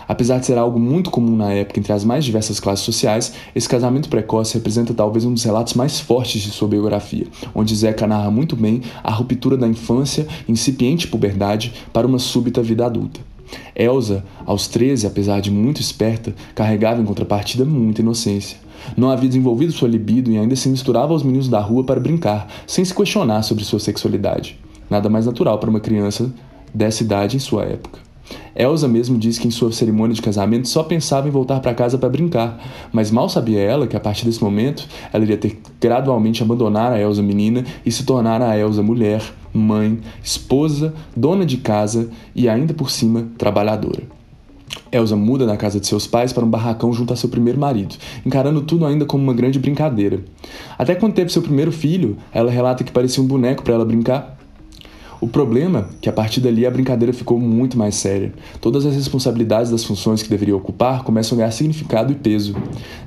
Apesar 0.09 0.39
de 0.39 0.47
ser 0.47 0.57
algo 0.57 0.79
muito 0.79 1.11
comum 1.11 1.37
na 1.37 1.53
época 1.53 1.81
entre 1.81 1.93
as 1.93 2.05
mais 2.05 2.25
diversas 2.25 2.61
classes 2.61 2.85
sociais, 2.85 3.33
esse 3.55 3.69
casamento 3.69 4.09
precoce 4.09 4.55
representa 4.55 4.95
talvez 4.95 5.25
um 5.25 5.33
dos 5.33 5.45
relatos 5.45 5.75
mais 5.75 5.99
fortes 5.99 6.43
de 6.43 6.51
sua 6.51 6.69
biografia, 6.69 7.27
onde 7.55 7.75
Zeca 7.75 8.07
narra 8.07 8.31
muito 8.31 8.55
bem 8.55 8.83
a 9.03 9.13
ruptura 9.13 9.57
da 9.57 9.67
infância, 9.67 10.27
incipiente 10.49 11.09
puberdade, 11.09 11.73
para 11.93 12.07
uma 12.07 12.19
súbita 12.19 12.63
vida 12.63 12.87
adulta. 12.87 13.21
Elsa, 13.75 14.25
aos 14.45 14.67
13, 14.69 15.07
apesar 15.07 15.41
de 15.41 15.51
muito 15.51 15.81
esperta, 15.81 16.35
carregava 16.55 17.01
em 17.01 17.05
contrapartida 17.05 17.65
muita 17.65 18.01
inocência. 18.01 18.59
Não 18.97 19.11
havia 19.11 19.29
desenvolvido 19.29 19.73
sua 19.73 19.89
libido 19.89 20.31
e 20.31 20.39
ainda 20.39 20.57
se 20.57 20.69
misturava 20.69 21.13
aos 21.13 21.23
meninos 21.23 21.49
da 21.49 21.61
rua 21.61 21.85
para 21.85 22.01
brincar, 22.01 22.49
sem 22.67 22.85
se 22.85 22.95
questionar 22.95 23.43
sobre 23.43 23.65
sua 23.65 23.81
sexualidade. 23.81 24.59
Nada 24.89 25.09
mais 25.09 25.27
natural 25.27 25.59
para 25.59 25.71
uma 25.71 25.81
criança 25.81 26.33
dessa 26.73 27.03
idade 27.03 27.37
em 27.37 27.41
sua 27.41 27.65
época. 27.65 28.06
Elsa 28.55 28.89
mesmo 28.89 29.19
disse 29.19 29.41
que 29.41 29.47
em 29.47 29.51
sua 29.51 29.71
cerimônia 29.71 30.15
de 30.15 30.23
casamento 30.23 30.69
só 30.69 30.83
pensava 30.83 31.29
em 31.29 31.31
voltar 31.31 31.61
para 31.61 31.75
casa 31.75 31.99
para 31.99 32.09
brincar, 32.09 32.59
mas 32.91 33.11
mal 33.11 33.29
sabia 33.29 33.61
ela 33.61 33.87
que 33.87 33.97
a 33.97 34.01
partir 34.01 34.25
desse 34.25 34.43
momento 34.43 34.89
ela 35.13 35.25
iria 35.25 35.37
ter 35.37 35.61
gradualmente 35.81 36.43
abandonar 36.43 36.93
a 36.93 37.01
Elsa 37.01 37.23
menina 37.23 37.65
e 37.85 37.93
se 37.93 38.05
tornar 38.05 38.41
a 38.41 38.57
Elsa 38.59 38.83
mulher, 38.83 39.23
mãe, 39.53 39.99
esposa, 40.23 40.95
dona 41.15 41.45
de 41.45 41.59
casa 41.59 42.09
e 42.35 42.49
ainda 42.49 42.73
por 42.73 42.91
cima 42.91 43.27
trabalhadora. 43.37 44.03
Elsa 44.91 45.17
muda 45.17 45.45
da 45.45 45.57
casa 45.57 45.79
de 45.79 45.87
seus 45.87 46.07
pais 46.07 46.33
para 46.33 46.45
um 46.45 46.51
barracão 46.51 46.93
junto 46.93 47.13
a 47.13 47.17
seu 47.17 47.29
primeiro 47.29 47.59
marido, 47.59 47.95
encarando 48.25 48.63
tudo 48.63 48.87
ainda 48.87 49.05
como 49.05 49.23
uma 49.23 49.35
grande 49.35 49.59
brincadeira. 49.59 50.21
Até 50.79 50.95
quando 50.95 51.15
teve 51.15 51.33
seu 51.33 51.43
primeiro 51.43 51.73
filho, 51.73 52.17
ela 52.33 52.51
relata 52.51 52.85
que 52.85 52.93
parecia 52.93 53.23
um 53.23 53.27
boneco 53.27 53.63
para 53.63 53.75
ela 53.75 53.85
brincar 53.85 54.36
o 55.21 55.27
problema 55.27 55.89
é 55.93 55.97
que 56.03 56.09
a 56.09 56.13
partir 56.13 56.41
dali 56.41 56.67
a 56.67 56.71
brincadeira 56.71 57.13
ficou 57.13 57.39
muito 57.41 57.79
mais 57.79 57.95
séria. 57.95 58.33
Todas 58.61 58.85
as 58.85 58.95
responsabilidades 58.95 59.71
das 59.71 59.83
funções 59.83 60.23
que 60.23 60.29
deveria 60.29 60.57
ocupar 60.57 61.05
começam 61.05 61.37
a 61.37 61.39
ganhar 61.39 61.51
significado 61.51 62.13
e 62.13 62.15
peso. 62.15 62.55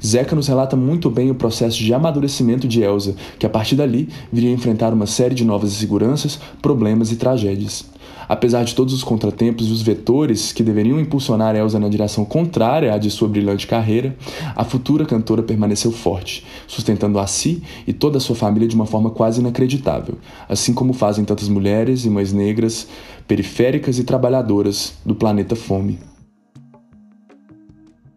Zeca 0.03 0.35
nos 0.35 0.47
relata 0.47 0.75
muito 0.75 1.09
bem 1.09 1.29
o 1.29 1.35
processo 1.35 1.77
de 1.77 1.93
amadurecimento 1.93 2.67
de 2.67 2.81
Elsa, 2.81 3.15
que 3.37 3.45
a 3.45 3.49
partir 3.49 3.75
dali 3.75 4.09
viria 4.31 4.49
a 4.49 4.53
enfrentar 4.53 4.93
uma 4.93 5.05
série 5.05 5.35
de 5.35 5.45
novas 5.45 5.71
inseguranças, 5.71 6.39
problemas 6.61 7.11
e 7.11 7.15
tragédias. 7.15 7.85
Apesar 8.29 8.63
de 8.63 8.75
todos 8.75 8.93
os 8.93 9.03
contratempos 9.03 9.67
e 9.67 9.71
os 9.71 9.81
vetores 9.81 10.53
que 10.53 10.61
deveriam 10.61 10.99
impulsionar 10.99 11.55
Elsa 11.55 11.79
na 11.79 11.89
direção 11.89 12.23
contrária 12.23 12.93
à 12.93 12.97
de 12.99 13.09
sua 13.09 13.27
brilhante 13.27 13.65
carreira, 13.65 14.15
a 14.55 14.63
futura 14.63 15.03
cantora 15.03 15.41
permaneceu 15.41 15.91
forte, 15.91 16.45
sustentando 16.67 17.17
a 17.17 17.25
si 17.25 17.63
e 17.87 17.91
toda 17.91 18.19
a 18.19 18.21
sua 18.21 18.35
família 18.35 18.67
de 18.67 18.75
uma 18.75 18.85
forma 18.85 19.09
quase 19.09 19.39
inacreditável, 19.39 20.19
assim 20.47 20.75
como 20.75 20.93
fazem 20.93 21.25
tantas 21.25 21.49
mulheres 21.49 22.05
e 22.05 22.09
mães 22.11 22.31
negras, 22.31 22.87
periféricas 23.27 23.97
e 23.97 24.03
trabalhadoras 24.03 24.93
do 25.03 25.15
planeta 25.15 25.55
Fome. 25.55 25.97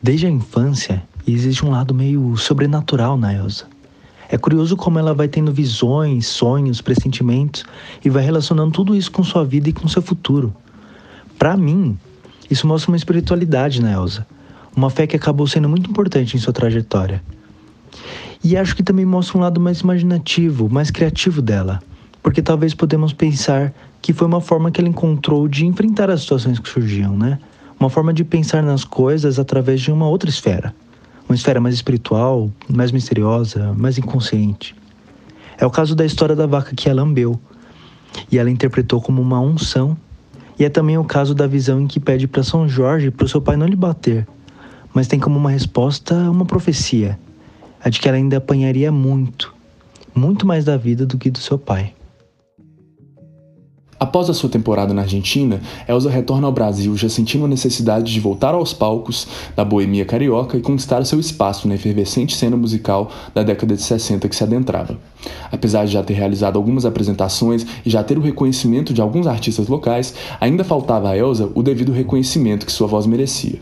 Desde 0.03 0.27
a 0.27 0.31
infância, 0.31 1.03
existe 1.27 1.65
um 1.65 1.71
lado 1.71 1.95
meio 1.95 2.37
sobrenatural 2.37 3.17
na 3.17 3.33
Elsa. 3.33 3.72
É 4.33 4.39
curioso 4.39 4.79
como 4.79 4.99
ela 4.99 5.13
vai 5.13 5.29
tendo 5.29 5.53
visões, 5.53 6.27
sonhos, 6.27 6.81
pressentimentos 6.81 7.67
e 8.03 8.09
vai 8.09 8.25
relacionando 8.25 8.73
tudo 8.73 8.97
isso 8.97 9.13
com 9.13 9.23
sua 9.23 9.45
vida 9.45 9.69
e 9.69 9.75
com 9.75 9.87
seu 9.87 10.01
futuro. 10.01 10.57
Para 11.39 11.55
mim, 11.55 11.99
isso 12.51 12.67
mostra 12.67 12.91
uma 12.91 12.97
espiritualidade 12.97 13.83
na 13.83 13.93
Elsa, 13.93 14.27
uma 14.75 14.89
fé 14.89 15.07
que 15.07 15.17
acabou 15.17 15.47
sendo 15.47 15.69
muito 15.69 15.91
importante 15.91 16.35
em 16.35 16.41
sua 16.41 16.51
trajetória. 16.51 17.23
E 18.43 18.57
acho 18.57 18.75
que 18.75 18.83
também 18.83 19.05
mostra 19.05 19.37
um 19.37 19.43
lado 19.43 19.61
mais 19.61 19.81
imaginativo, 19.81 20.67
mais 20.67 20.91
criativo 20.91 21.43
dela, 21.43 21.83
porque 22.23 22.41
talvez 22.41 22.73
podemos 22.73 23.13
pensar 23.13 23.71
que 24.01 24.15
foi 24.15 24.27
uma 24.27 24.41
forma 24.41 24.71
que 24.71 24.81
ela 24.81 24.89
encontrou 24.89 25.47
de 25.47 25.67
enfrentar 25.67 26.09
as 26.09 26.23
situações 26.23 26.59
que 26.59 26.71
surgiam, 26.71 27.15
né? 27.15 27.39
Uma 27.79 27.91
forma 27.91 28.15
de 28.15 28.25
pensar 28.25 28.63
nas 28.63 28.83
coisas 28.83 29.39
através 29.39 29.79
de 29.83 29.93
uma 29.93 30.09
outra 30.09 30.31
esfera 30.31 30.75
uma 31.33 31.37
esfera 31.37 31.61
mais 31.61 31.75
espiritual, 31.75 32.51
mais 32.69 32.93
misteriosa, 32.93 33.73
mais 33.73 33.97
inconsciente. 33.97 34.77
É 35.57 35.65
o 35.65 35.71
caso 35.71 35.97
da 35.97 36.05
história 36.05 36.37
da 36.37 36.47
vaca 36.47 36.77
que 36.77 36.91
ela 36.91 37.03
lambeu, 37.03 37.41
e 38.31 38.37
ela 38.39 38.51
interpretou 38.51 39.01
como 39.01 39.23
uma 39.23 39.41
unção. 39.41 39.97
E 40.59 40.65
é 40.65 40.69
também 40.69 40.99
o 40.99 41.05
caso 41.05 41.35
da 41.35 41.47
visão 41.47 41.81
em 41.81 41.87
que 41.87 41.99
pede 41.99 42.29
para 42.29 42.43
São 42.43 42.69
Jorge 42.69 43.11
para 43.11 43.25
o 43.25 43.29
seu 43.29 43.41
pai 43.41 43.57
não 43.57 43.67
lhe 43.67 43.75
bater, 43.75 44.29
mas 44.93 45.09
tem 45.09 45.19
como 45.19 45.39
uma 45.39 45.51
resposta 45.51 46.15
uma 46.31 46.45
profecia, 46.45 47.19
a 47.83 47.89
de 47.89 47.99
que 47.99 48.07
ela 48.07 48.19
ainda 48.19 48.37
apanharia 48.37 48.93
muito, 48.93 49.55
muito 50.15 50.47
mais 50.47 50.67
da 50.67 50.77
vida 50.77 51.07
do 51.07 51.17
que 51.17 51.31
do 51.31 51.39
seu 51.39 51.59
pai. 51.59 51.95
Após 54.03 54.29
a 54.29 54.35
sua 54.35 54.51
temporada 54.51 54.93
na 54.93 55.03
Argentina, 55.03 55.61
Elsa 55.87 56.11
retorna 56.11 56.49
ao 56.49 56.53
Brasil 56.53 56.97
já 56.97 57.09
sentindo 57.09 57.45
a 57.45 57.49
necessidade 57.49 58.13
de 58.13 58.19
voltar 58.19 58.53
aos 58.53 58.73
palcos 58.75 59.29
da 59.55 59.65
boemia 59.65 60.05
carioca 60.05 60.57
e 60.57 60.61
conquistar 60.61 61.05
seu 61.05 61.21
espaço 61.21 61.69
na 61.69 61.77
efervescente 61.77 62.35
cena 62.35 62.57
musical 62.57 63.13
da 63.33 63.45
década 63.45 63.77
de 63.77 63.83
60 63.83 64.29
que 64.29 64.35
se 64.35 64.43
adentrava. 64.43 64.99
Apesar 65.53 65.85
de 65.85 65.93
já 65.93 66.03
ter 66.03 66.15
realizado 66.15 66.57
algumas 66.57 66.85
apresentações 66.85 67.65
e 67.87 67.91
já 67.91 68.03
ter 68.03 68.19
o 68.19 68.21
reconhecimento 68.21 68.93
de 68.93 69.01
alguns 69.01 69.29
artistas 69.29 69.69
locais, 69.69 70.13
ainda 70.41 70.65
faltava 70.65 71.11
a 71.11 71.17
Elsa 71.17 71.49
o 71.55 71.63
devido 71.63 71.93
reconhecimento 71.93 72.67
que 72.67 72.73
sua 72.73 72.89
voz 72.89 73.07
merecia. 73.07 73.61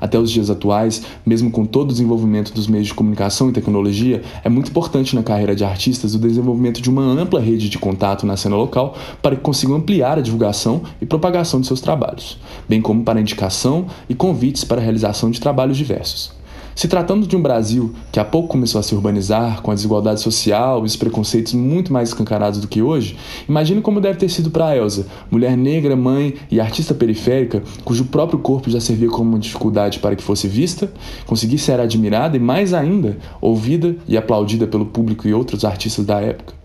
Até 0.00 0.18
os 0.18 0.30
dias 0.30 0.50
atuais, 0.50 1.02
mesmo 1.24 1.50
com 1.50 1.64
todo 1.64 1.90
o 1.90 1.92
desenvolvimento 1.92 2.52
dos 2.52 2.66
meios 2.66 2.88
de 2.88 2.94
comunicação 2.94 3.48
e 3.48 3.52
tecnologia, 3.52 4.22
é 4.42 4.48
muito 4.48 4.70
importante 4.70 5.14
na 5.14 5.22
carreira 5.22 5.54
de 5.54 5.64
artistas 5.64 6.14
o 6.14 6.18
desenvolvimento 6.18 6.80
de 6.80 6.90
uma 6.90 7.02
ampla 7.02 7.40
rede 7.40 7.68
de 7.68 7.78
contato 7.78 8.26
na 8.26 8.36
cena 8.36 8.56
local 8.56 8.96
para 9.20 9.36
que 9.36 9.42
consigam 9.42 9.76
ampliar 9.76 10.18
a 10.18 10.22
divulgação 10.22 10.82
e 11.00 11.06
propagação 11.06 11.60
de 11.60 11.66
seus 11.66 11.80
trabalhos, 11.80 12.38
bem 12.68 12.80
como 12.80 13.04
para 13.04 13.20
indicação 13.20 13.86
e 14.08 14.14
convites 14.14 14.64
para 14.64 14.80
a 14.80 14.84
realização 14.84 15.30
de 15.30 15.40
trabalhos 15.40 15.76
diversos. 15.76 16.41
Se 16.74 16.88
tratando 16.88 17.26
de 17.26 17.36
um 17.36 17.42
Brasil 17.42 17.94
que 18.10 18.18
há 18.18 18.24
pouco 18.24 18.48
começou 18.48 18.78
a 18.78 18.82
se 18.82 18.94
urbanizar, 18.94 19.60
com 19.62 19.70
a 19.70 19.74
desigualdade 19.74 20.20
social 20.20 20.82
e 20.82 20.86
os 20.86 20.96
preconceitos 20.96 21.52
muito 21.52 21.92
mais 21.92 22.08
escancarados 22.08 22.60
do 22.60 22.68
que 22.68 22.82
hoje, 22.82 23.16
imagine 23.48 23.80
como 23.80 24.00
deve 24.00 24.18
ter 24.18 24.28
sido 24.28 24.50
para 24.50 24.76
Elsa, 24.76 25.06
mulher 25.30 25.56
negra, 25.56 25.94
mãe 25.94 26.34
e 26.50 26.60
artista 26.60 26.94
periférica, 26.94 27.62
cujo 27.84 28.06
próprio 28.06 28.38
corpo 28.38 28.70
já 28.70 28.80
servia 28.80 29.08
como 29.08 29.30
uma 29.30 29.38
dificuldade 29.38 29.98
para 29.98 30.16
que 30.16 30.22
fosse 30.22 30.48
vista, 30.48 30.90
conseguir 31.26 31.58
ser 31.58 31.78
admirada 31.78 32.36
e, 32.36 32.40
mais 32.40 32.72
ainda, 32.72 33.18
ouvida 33.40 33.96
e 34.08 34.16
aplaudida 34.16 34.66
pelo 34.66 34.86
público 34.86 35.28
e 35.28 35.34
outros 35.34 35.64
artistas 35.64 36.04
da 36.04 36.20
época. 36.20 36.62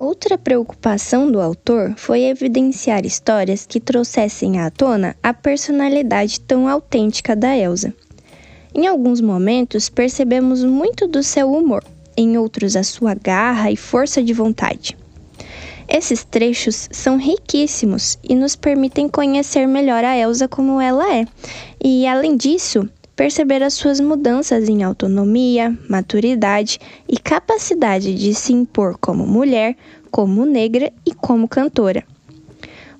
Outra 0.00 0.38
preocupação 0.38 1.30
do 1.30 1.38
autor 1.42 1.92
foi 1.94 2.22
evidenciar 2.22 3.04
histórias 3.04 3.66
que 3.66 3.78
trouxessem 3.78 4.58
à 4.58 4.70
tona 4.70 5.14
a 5.22 5.34
personalidade 5.34 6.40
tão 6.40 6.66
autêntica 6.66 7.36
da 7.36 7.54
Elsa. 7.54 7.92
Em 8.74 8.86
alguns 8.86 9.20
momentos 9.20 9.88
percebemos 9.88 10.62
muito 10.64 11.08
do 11.08 11.22
seu 11.22 11.52
humor, 11.52 11.82
em 12.16 12.38
outros 12.38 12.76
a 12.76 12.82
sua 12.84 13.14
garra 13.14 13.70
e 13.70 13.76
força 13.76 14.22
de 14.22 14.32
vontade. 14.32 14.96
Esses 15.88 16.22
trechos 16.22 16.88
são 16.92 17.16
riquíssimos 17.16 18.16
e 18.22 18.34
nos 18.36 18.54
permitem 18.54 19.08
conhecer 19.08 19.66
melhor 19.66 20.04
a 20.04 20.16
Elsa 20.16 20.46
como 20.46 20.80
ela 20.80 21.12
é, 21.12 21.26
e 21.82 22.06
além 22.06 22.36
disso, 22.36 22.88
perceber 23.16 23.60
as 23.60 23.74
suas 23.74 23.98
mudanças 23.98 24.68
em 24.68 24.84
autonomia, 24.84 25.76
maturidade 25.88 26.78
e 27.08 27.18
capacidade 27.18 28.14
de 28.14 28.32
se 28.34 28.52
impor 28.52 28.96
como 28.98 29.26
mulher, 29.26 29.76
como 30.12 30.46
negra 30.46 30.92
e 31.04 31.12
como 31.12 31.48
cantora. 31.48 32.04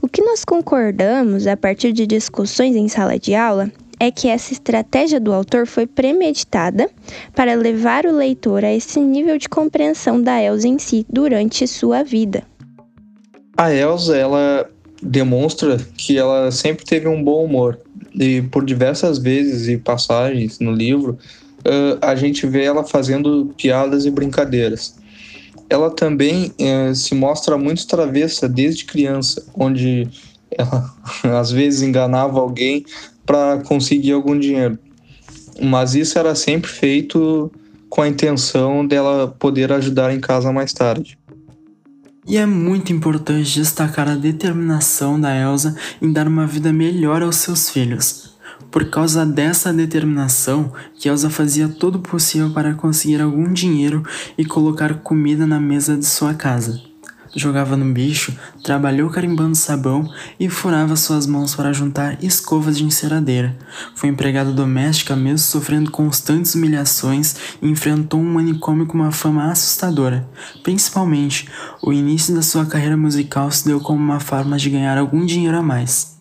O 0.03 0.09
que 0.09 0.21
nós 0.21 0.45
concordamos 0.45 1.47
a 1.47 1.57
partir 1.57 1.93
de 1.93 2.09
discussões 2.09 2.75
em 2.75 2.89
sala 2.89 3.19
de 3.19 3.37
aula 3.37 3.71
é 4.01 4.11
que 4.11 4.29
essa 4.29 4.55
estratégia 4.55 5.21
do 5.21 5.31
autor 5.31 5.67
foi 5.67 5.87
premeditada 5.87 6.89
para 7.35 7.55
levar 7.55 8.07
o 8.07 8.17
leitor 8.17 8.65
a 8.65 8.73
esse 8.73 8.99
nível 8.99 9.37
de 9.37 9.47
compreensão 9.47 10.21
da 10.21 10.43
Elsa 10.43 10.67
em 10.67 10.79
si 10.79 11.05
durante 11.07 11.67
sua 11.69 12.03
vida. 12.03 12.43
A 13.59 13.71
Elsa, 13.73 14.17
ela 14.17 14.67
demonstra 15.03 15.77
que 15.99 16.17
ela 16.17 16.51
sempre 16.51 16.85
teve 16.85 17.07
um 17.07 17.23
bom 17.23 17.45
humor, 17.45 17.79
e 18.15 18.41
por 18.43 18.65
diversas 18.65 19.19
vezes 19.19 19.69
e 19.69 19.77
passagens 19.77 20.59
no 20.59 20.73
livro, 20.73 21.19
uh, 21.61 21.99
a 22.01 22.15
gente 22.15 22.47
vê 22.47 22.65
ela 22.65 22.83
fazendo 22.83 23.53
piadas 23.57 24.07
e 24.07 24.11
brincadeiras. 24.11 24.95
Ela 25.69 25.91
também 25.91 26.53
uh, 26.59 26.95
se 26.95 27.15
mostra 27.15 27.59
muito 27.59 27.87
travessa 27.87 28.49
desde 28.49 28.87
criança, 28.87 29.45
onde 29.55 30.09
ela 30.51 30.91
às 31.39 31.53
vezes 31.53 31.83
enganava 31.83 32.41
alguém 32.41 32.85
para 33.25 33.59
conseguir 33.59 34.13
algum 34.13 34.39
dinheiro. 34.39 34.79
Mas 35.61 35.95
isso 35.95 36.19
era 36.19 36.35
sempre 36.35 36.71
feito 36.71 37.51
com 37.89 38.03
a 38.03 38.09
intenção 38.09 38.87
dela 38.87 39.29
poder 39.39 39.73
ajudar 39.73 40.15
em 40.15 40.21
casa 40.21 40.53
mais 40.53 40.73
tarde. 40.73 41.19
E 42.27 42.37
é 42.37 42.47
muito 42.47 42.93
importante 42.93 43.55
destacar 43.55 44.09
a 44.09 44.15
determinação 44.15 45.21
da 45.21 45.35
Elsa 45.35 45.75
em 46.01 46.13
dar 46.13 46.29
uma 46.29 46.47
vida 46.47 46.73
melhor 46.73 47.23
aos 47.23 47.37
seus 47.37 47.69
filhos. 47.69 48.39
Por 48.71 48.89
causa 48.89 49.27
dessa 49.27 49.73
determinação, 49.73 50.73
que 50.95 51.09
Elsa 51.09 51.29
fazia 51.29 51.69
todo 51.69 51.97
o 51.97 52.01
possível 52.01 52.51
para 52.51 52.75
conseguir 52.75 53.21
algum 53.21 53.53
dinheiro 53.53 54.05
e 54.39 54.45
colocar 54.45 55.01
comida 55.01 55.47
na 55.47 55.59
mesa 55.59 55.97
de 55.97 56.07
sua 56.07 56.35
casa 56.35 56.90
jogava 57.35 57.77
no 57.77 57.93
bicho, 57.93 58.37
trabalhou 58.63 59.09
carimbando 59.11 59.55
sabão 59.55 60.09
e 60.39 60.49
furava 60.49 60.97
suas 60.97 61.27
mãos 61.27 61.55
para 61.55 61.73
juntar 61.73 62.23
escovas 62.23 62.77
de 62.77 62.85
enceradeira. 62.85 63.57
Foi 63.95 64.09
empregada 64.09 64.53
doméstica 64.53 65.15
mesmo 65.15 65.39
sofrendo 65.39 65.91
constantes 65.91 66.55
humilhações 66.55 67.37
e 67.63 67.69
enfrentou 67.69 68.21
um 68.21 68.33
manicômio 68.35 68.87
com 68.87 68.99
uma 68.99 69.13
fama 69.13 69.51
assustadora. 69.51 70.29
Principalmente, 70.63 71.49
o 71.83 71.93
início 71.93 72.35
da 72.35 72.43
sua 72.43 72.67
carreira 72.67 72.97
musical 72.97 73.51
se 73.51 73.65
deu 73.65 73.81
como 73.81 74.01
uma 74.01 74.21
forma 74.21 74.57
de 74.57 74.71
ganhar 74.71 74.99
algum 74.99 75.25
dinheiro 75.25 75.57
a 75.57 75.63
mais. 75.63 76.19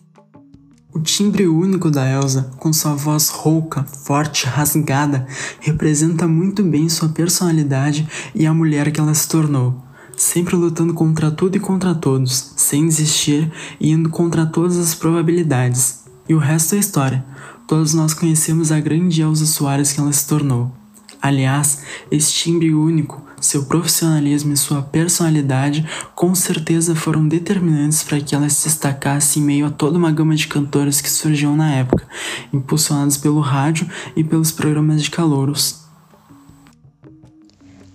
O 0.92 0.98
timbre 0.98 1.46
único 1.46 1.88
da 1.88 2.08
Elsa, 2.08 2.50
com 2.58 2.72
sua 2.72 2.94
voz 2.94 3.28
rouca, 3.28 3.84
forte, 3.84 4.46
rasgada, 4.46 5.24
representa 5.60 6.26
muito 6.26 6.64
bem 6.64 6.88
sua 6.88 7.08
personalidade 7.08 8.08
e 8.34 8.44
a 8.44 8.52
mulher 8.52 8.90
que 8.90 9.00
ela 9.00 9.14
se 9.14 9.28
tornou 9.28 9.89
sempre 10.20 10.54
lutando 10.54 10.92
contra 10.92 11.30
tudo 11.30 11.56
e 11.56 11.60
contra 11.60 11.94
todos, 11.94 12.52
sem 12.54 12.86
desistir 12.86 13.50
e 13.80 13.90
indo 13.90 14.10
contra 14.10 14.44
todas 14.44 14.76
as 14.76 14.94
probabilidades. 14.94 16.04
E 16.28 16.34
o 16.34 16.38
resto 16.38 16.74
é 16.74 16.78
história. 16.78 17.24
Todos 17.66 17.94
nós 17.94 18.12
conhecemos 18.12 18.70
a 18.70 18.78
grande 18.78 19.22
Elsa 19.22 19.46
Soares 19.46 19.92
que 19.92 19.98
ela 19.98 20.12
se 20.12 20.28
tornou. 20.28 20.70
Aliás, 21.22 21.84
esse 22.10 22.34
timbre 22.34 22.74
único, 22.74 23.24
seu 23.40 23.64
profissionalismo 23.64 24.52
e 24.52 24.58
sua 24.58 24.82
personalidade 24.82 25.88
com 26.14 26.34
certeza 26.34 26.94
foram 26.94 27.26
determinantes 27.26 28.02
para 28.02 28.20
que 28.20 28.34
ela 28.34 28.48
se 28.50 28.68
destacasse 28.68 29.40
em 29.40 29.42
meio 29.42 29.66
a 29.66 29.70
toda 29.70 29.96
uma 29.96 30.12
gama 30.12 30.36
de 30.36 30.46
cantoras 30.46 31.00
que 31.00 31.10
surgiam 31.10 31.56
na 31.56 31.72
época, 31.72 32.06
impulsionadas 32.52 33.16
pelo 33.16 33.40
rádio 33.40 33.88
e 34.14 34.22
pelos 34.22 34.52
programas 34.52 35.02
de 35.02 35.10
calouros. 35.10 35.89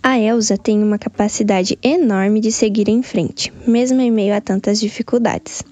A 0.07 0.19
Elsa 0.19 0.55
tem 0.55 0.83
uma 0.83 0.99
capacidade 0.99 1.79
enorme 1.81 2.39
de 2.39 2.51
seguir 2.51 2.87
em 2.87 3.01
frente, 3.01 3.51
mesmo 3.65 3.99
em 3.99 4.11
meio 4.11 4.35
a 4.35 4.39
tantas 4.39 4.79
dificuldades. 4.79 5.63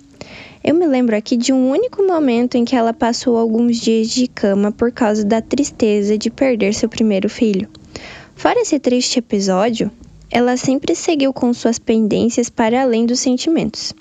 Eu 0.63 0.73
me 0.73 0.87
lembro 0.87 1.15
aqui 1.15 1.37
de 1.37 1.53
um 1.53 1.69
único 1.69 2.01
momento 2.01 2.55
em 2.55 2.65
que 2.65 2.75
ela 2.75 2.95
passou 2.95 3.37
alguns 3.37 3.79
dias 3.79 4.09
de 4.09 4.27
cama 4.27 4.71
por 4.71 4.91
causa 4.91 5.23
da 5.23 5.39
tristeza 5.39 6.17
de 6.17 6.31
perder 6.31 6.73
seu 6.73 6.89
primeiro 6.89 7.29
filho. 7.29 7.69
Fora 8.33 8.59
esse 8.59 8.79
triste 8.79 9.19
episódio, 9.19 9.91
ela 10.31 10.57
sempre 10.57 10.95
seguiu 10.95 11.31
com 11.31 11.53
suas 11.53 11.77
pendências 11.77 12.49
para 12.49 12.81
além 12.81 13.05
dos 13.05 13.19
sentimentos. 13.19 13.93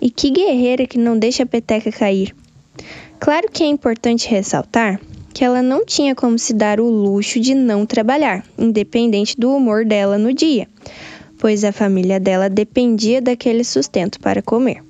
E 0.00 0.08
que 0.08 0.30
guerreira 0.30 0.86
que 0.86 0.98
não 0.98 1.18
deixa 1.18 1.42
a 1.42 1.46
peteca 1.46 1.90
cair! 1.90 2.32
Claro 3.18 3.48
que 3.52 3.64
é 3.64 3.66
importante 3.66 4.28
ressaltar 4.28 5.00
que 5.34 5.44
ela 5.44 5.60
não 5.60 5.84
tinha 5.84 6.14
como 6.14 6.38
se 6.38 6.54
dar 6.54 6.78
o 6.78 6.88
luxo 6.88 7.40
de 7.40 7.56
não 7.56 7.84
trabalhar, 7.84 8.46
independente 8.56 9.36
do 9.36 9.54
humor 9.54 9.84
dela 9.84 10.16
no 10.16 10.32
dia, 10.32 10.68
pois 11.38 11.64
a 11.64 11.72
família 11.72 12.20
dela 12.20 12.48
dependia 12.48 13.20
daquele 13.20 13.64
sustento 13.64 14.20
para 14.20 14.40
comer. 14.40 14.80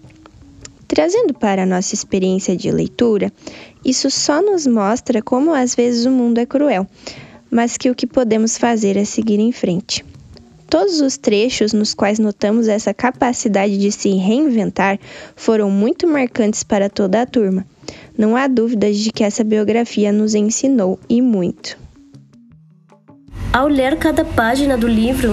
Trazendo 0.87 1.33
para 1.33 1.62
a 1.62 1.66
nossa 1.66 1.94
experiência 1.94 2.54
de 2.54 2.70
leitura, 2.70 3.33
isso 3.83 4.11
só 4.11 4.42
nos 4.42 4.66
mostra 4.66 5.22
como 5.22 5.50
às 5.50 5.74
vezes 5.74 6.04
o 6.04 6.11
mundo 6.11 6.38
é 6.38 6.44
cruel, 6.44 6.87
mas 7.50 7.78
que 7.78 7.90
o 7.90 7.94
que 7.94 8.07
podemos 8.07 8.59
fazer 8.59 8.98
é 8.98 9.04
seguir 9.04 9.40
em 9.40 9.50
frente. 9.50 10.04
Todos 10.68 11.00
os 11.00 11.16
trechos 11.16 11.72
nos 11.72 11.94
quais 11.94 12.18
notamos 12.18 12.68
essa 12.68 12.92
capacidade 12.92 13.78
de 13.78 13.90
se 13.90 14.11
reinventar 14.11 15.00
foram 15.35 15.70
muito 15.70 16.07
marcantes 16.07 16.62
para 16.62 16.90
toda 16.90 17.22
a 17.22 17.26
turma. 17.26 17.66
Não 18.16 18.37
há 18.37 18.46
dúvidas 18.46 18.96
de 18.98 19.11
que 19.11 19.24
essa 19.24 19.42
biografia 19.42 20.12
nos 20.12 20.35
ensinou 20.35 21.00
e 21.09 21.20
muito. 21.20 21.77
Ao 23.53 23.66
ler 23.66 23.98
cada 23.98 24.24
página 24.24 24.79
do 24.79 24.87
livro, 24.87 25.33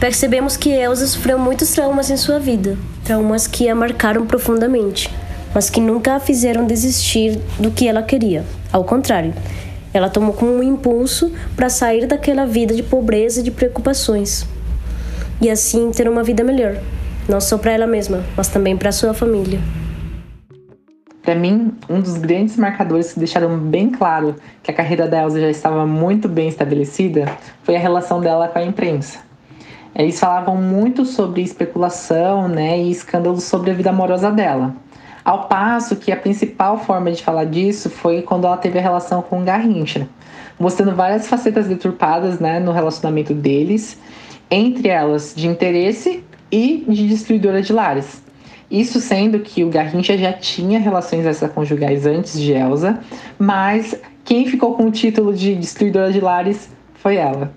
percebemos 0.00 0.56
que 0.56 0.70
Elsa 0.70 1.06
sofreu 1.06 1.38
muitos 1.38 1.70
traumas 1.72 2.10
em 2.10 2.16
sua 2.16 2.38
vida, 2.38 2.78
traumas 3.04 3.46
que 3.46 3.68
a 3.68 3.74
marcaram 3.74 4.26
profundamente, 4.26 5.10
mas 5.54 5.68
que 5.68 5.80
nunca 5.80 6.16
a 6.16 6.20
fizeram 6.20 6.66
desistir 6.66 7.38
do 7.58 7.70
que 7.70 7.86
ela 7.86 8.02
queria. 8.02 8.44
Ao 8.72 8.84
contrário, 8.84 9.34
ela 9.92 10.08
tomou 10.08 10.32
como 10.32 10.52
um 10.52 10.62
impulso 10.62 11.30
para 11.54 11.68
sair 11.68 12.06
daquela 12.06 12.46
vida 12.46 12.74
de 12.74 12.82
pobreza 12.82 13.40
e 13.40 13.42
de 13.44 13.50
preocupações 13.50 14.46
e 15.40 15.50
assim 15.50 15.90
ter 15.90 16.08
uma 16.08 16.22
vida 16.22 16.42
melhor, 16.42 16.78
não 17.28 17.40
só 17.40 17.58
para 17.58 17.72
ela 17.72 17.86
mesma, 17.86 18.24
mas 18.36 18.48
também 18.48 18.76
para 18.76 18.92
sua 18.92 19.12
família. 19.12 19.60
Para 21.24 21.34
mim, 21.34 21.72
um 21.88 22.02
dos 22.02 22.18
grandes 22.18 22.54
marcadores 22.58 23.14
que 23.14 23.18
deixaram 23.18 23.58
bem 23.58 23.88
claro 23.88 24.36
que 24.62 24.70
a 24.70 24.74
carreira 24.74 25.08
da 25.08 25.22
Elsa 25.22 25.40
já 25.40 25.48
estava 25.48 25.86
muito 25.86 26.28
bem 26.28 26.48
estabelecida 26.48 27.24
foi 27.62 27.76
a 27.76 27.78
relação 27.78 28.20
dela 28.20 28.46
com 28.46 28.58
a 28.58 28.62
imprensa. 28.62 29.20
Eles 29.94 30.20
falavam 30.20 30.56
muito 30.56 31.06
sobre 31.06 31.40
especulação 31.40 32.46
né, 32.46 32.78
e 32.78 32.90
escândalos 32.90 33.44
sobre 33.44 33.70
a 33.70 33.74
vida 33.74 33.88
amorosa 33.88 34.30
dela. 34.30 34.74
Ao 35.24 35.48
passo 35.48 35.96
que 35.96 36.12
a 36.12 36.16
principal 36.16 36.76
forma 36.78 37.10
de 37.10 37.22
falar 37.22 37.44
disso 37.44 37.88
foi 37.88 38.20
quando 38.20 38.46
ela 38.46 38.58
teve 38.58 38.78
a 38.78 38.82
relação 38.82 39.22
com 39.22 39.42
Garrincha, 39.42 40.06
mostrando 40.60 40.94
várias 40.94 41.26
facetas 41.26 41.66
deturpadas 41.66 42.38
né, 42.38 42.60
no 42.60 42.70
relacionamento 42.70 43.32
deles, 43.32 43.98
entre 44.50 44.88
elas 44.88 45.32
de 45.34 45.48
interesse 45.48 46.22
e 46.52 46.84
de 46.86 47.08
destruidora 47.08 47.62
de 47.62 47.72
lares. 47.72 48.23
Isso 48.74 49.00
sendo 49.00 49.38
que 49.38 49.62
o 49.62 49.70
Garrincha 49.70 50.18
já 50.18 50.32
tinha 50.32 50.80
relações 50.80 51.24
extraconjugais 51.24 52.06
antes 52.06 52.40
de 52.40 52.50
Elsa, 52.50 52.98
mas 53.38 53.94
quem 54.24 54.48
ficou 54.48 54.74
com 54.74 54.88
o 54.88 54.90
título 54.90 55.32
de 55.32 55.54
destruidora 55.54 56.12
de 56.12 56.18
lares 56.18 56.68
foi 56.94 57.14
ela. 57.14 57.52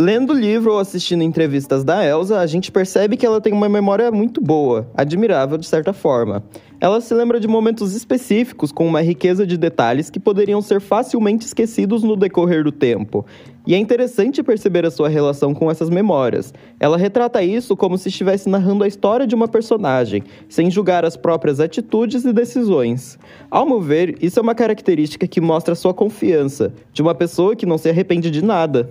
Lendo 0.00 0.32
o 0.32 0.38
livro 0.38 0.74
ou 0.74 0.78
assistindo 0.78 1.24
entrevistas 1.24 1.82
da 1.82 2.06
Elsa, 2.06 2.38
a 2.38 2.46
gente 2.46 2.70
percebe 2.70 3.16
que 3.16 3.26
ela 3.26 3.40
tem 3.40 3.52
uma 3.52 3.68
memória 3.68 4.12
muito 4.12 4.40
boa, 4.40 4.88
admirável 4.94 5.58
de 5.58 5.66
certa 5.66 5.92
forma. 5.92 6.44
Ela 6.80 7.00
se 7.00 7.12
lembra 7.12 7.40
de 7.40 7.48
momentos 7.48 7.96
específicos 7.96 8.70
com 8.70 8.86
uma 8.86 9.00
riqueza 9.00 9.44
de 9.44 9.58
detalhes 9.58 10.08
que 10.08 10.20
poderiam 10.20 10.62
ser 10.62 10.80
facilmente 10.80 11.44
esquecidos 11.44 12.04
no 12.04 12.14
decorrer 12.14 12.62
do 12.62 12.70
tempo. 12.70 13.26
E 13.66 13.74
é 13.74 13.76
interessante 13.76 14.40
perceber 14.40 14.86
a 14.86 14.90
sua 14.92 15.08
relação 15.08 15.52
com 15.52 15.68
essas 15.68 15.90
memórias. 15.90 16.54
Ela 16.78 16.96
retrata 16.96 17.42
isso 17.42 17.76
como 17.76 17.98
se 17.98 18.08
estivesse 18.08 18.48
narrando 18.48 18.84
a 18.84 18.86
história 18.86 19.26
de 19.26 19.34
uma 19.34 19.48
personagem, 19.48 20.22
sem 20.48 20.70
julgar 20.70 21.04
as 21.04 21.16
próprias 21.16 21.58
atitudes 21.58 22.24
e 22.24 22.32
decisões. 22.32 23.18
Ao 23.50 23.66
meu 23.66 23.80
ver, 23.80 24.16
isso 24.22 24.38
é 24.38 24.42
uma 24.42 24.54
característica 24.54 25.26
que 25.26 25.40
mostra 25.40 25.74
sua 25.74 25.92
confiança, 25.92 26.72
de 26.92 27.02
uma 27.02 27.16
pessoa 27.16 27.56
que 27.56 27.66
não 27.66 27.76
se 27.76 27.90
arrepende 27.90 28.30
de 28.30 28.44
nada. 28.44 28.88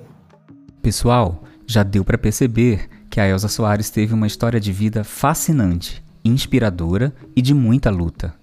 Pessoal, 0.82 1.44
já 1.66 1.84
deu 1.84 2.04
para 2.04 2.18
perceber 2.18 2.90
que 3.10 3.20
a 3.20 3.28
Elsa 3.28 3.48
Soares 3.48 3.90
teve 3.90 4.13
uma 4.13 4.28
história 4.28 4.60
de 4.60 4.72
vida 4.72 5.04
fascinante, 5.04 6.04
inspiradora 6.24 7.13
e 7.36 7.42
de 7.42 7.54
muita 7.54 7.90
luta. 7.90 8.34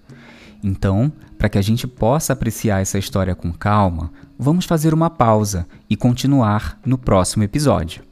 Então, 0.62 1.12
para 1.38 1.48
que 1.48 1.58
a 1.58 1.62
gente 1.62 1.86
possa 1.86 2.32
apreciar 2.32 2.80
essa 2.80 2.98
história 2.98 3.34
com 3.34 3.52
calma, 3.52 4.10
vamos 4.38 4.64
fazer 4.64 4.94
uma 4.94 5.10
pausa 5.10 5.66
e 5.88 5.96
continuar 5.96 6.78
no 6.84 6.96
próximo 6.96 7.44
episódio. 7.44 8.02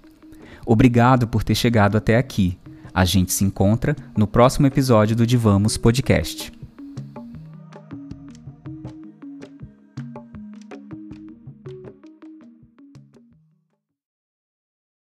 Obrigado 0.65 1.27
por 1.27 1.43
ter 1.43 1.55
chegado 1.55 1.97
até 1.97 2.17
aqui. 2.17 2.59
A 2.95 3.05
gente 3.05 3.33
se 3.33 3.45
encontra 3.45 3.97
no 4.17 4.27
próximo 4.27 4.67
episódio 4.67 5.17
do 5.17 5.27
Divamos 5.27 5.77
Podcast. 5.77 6.62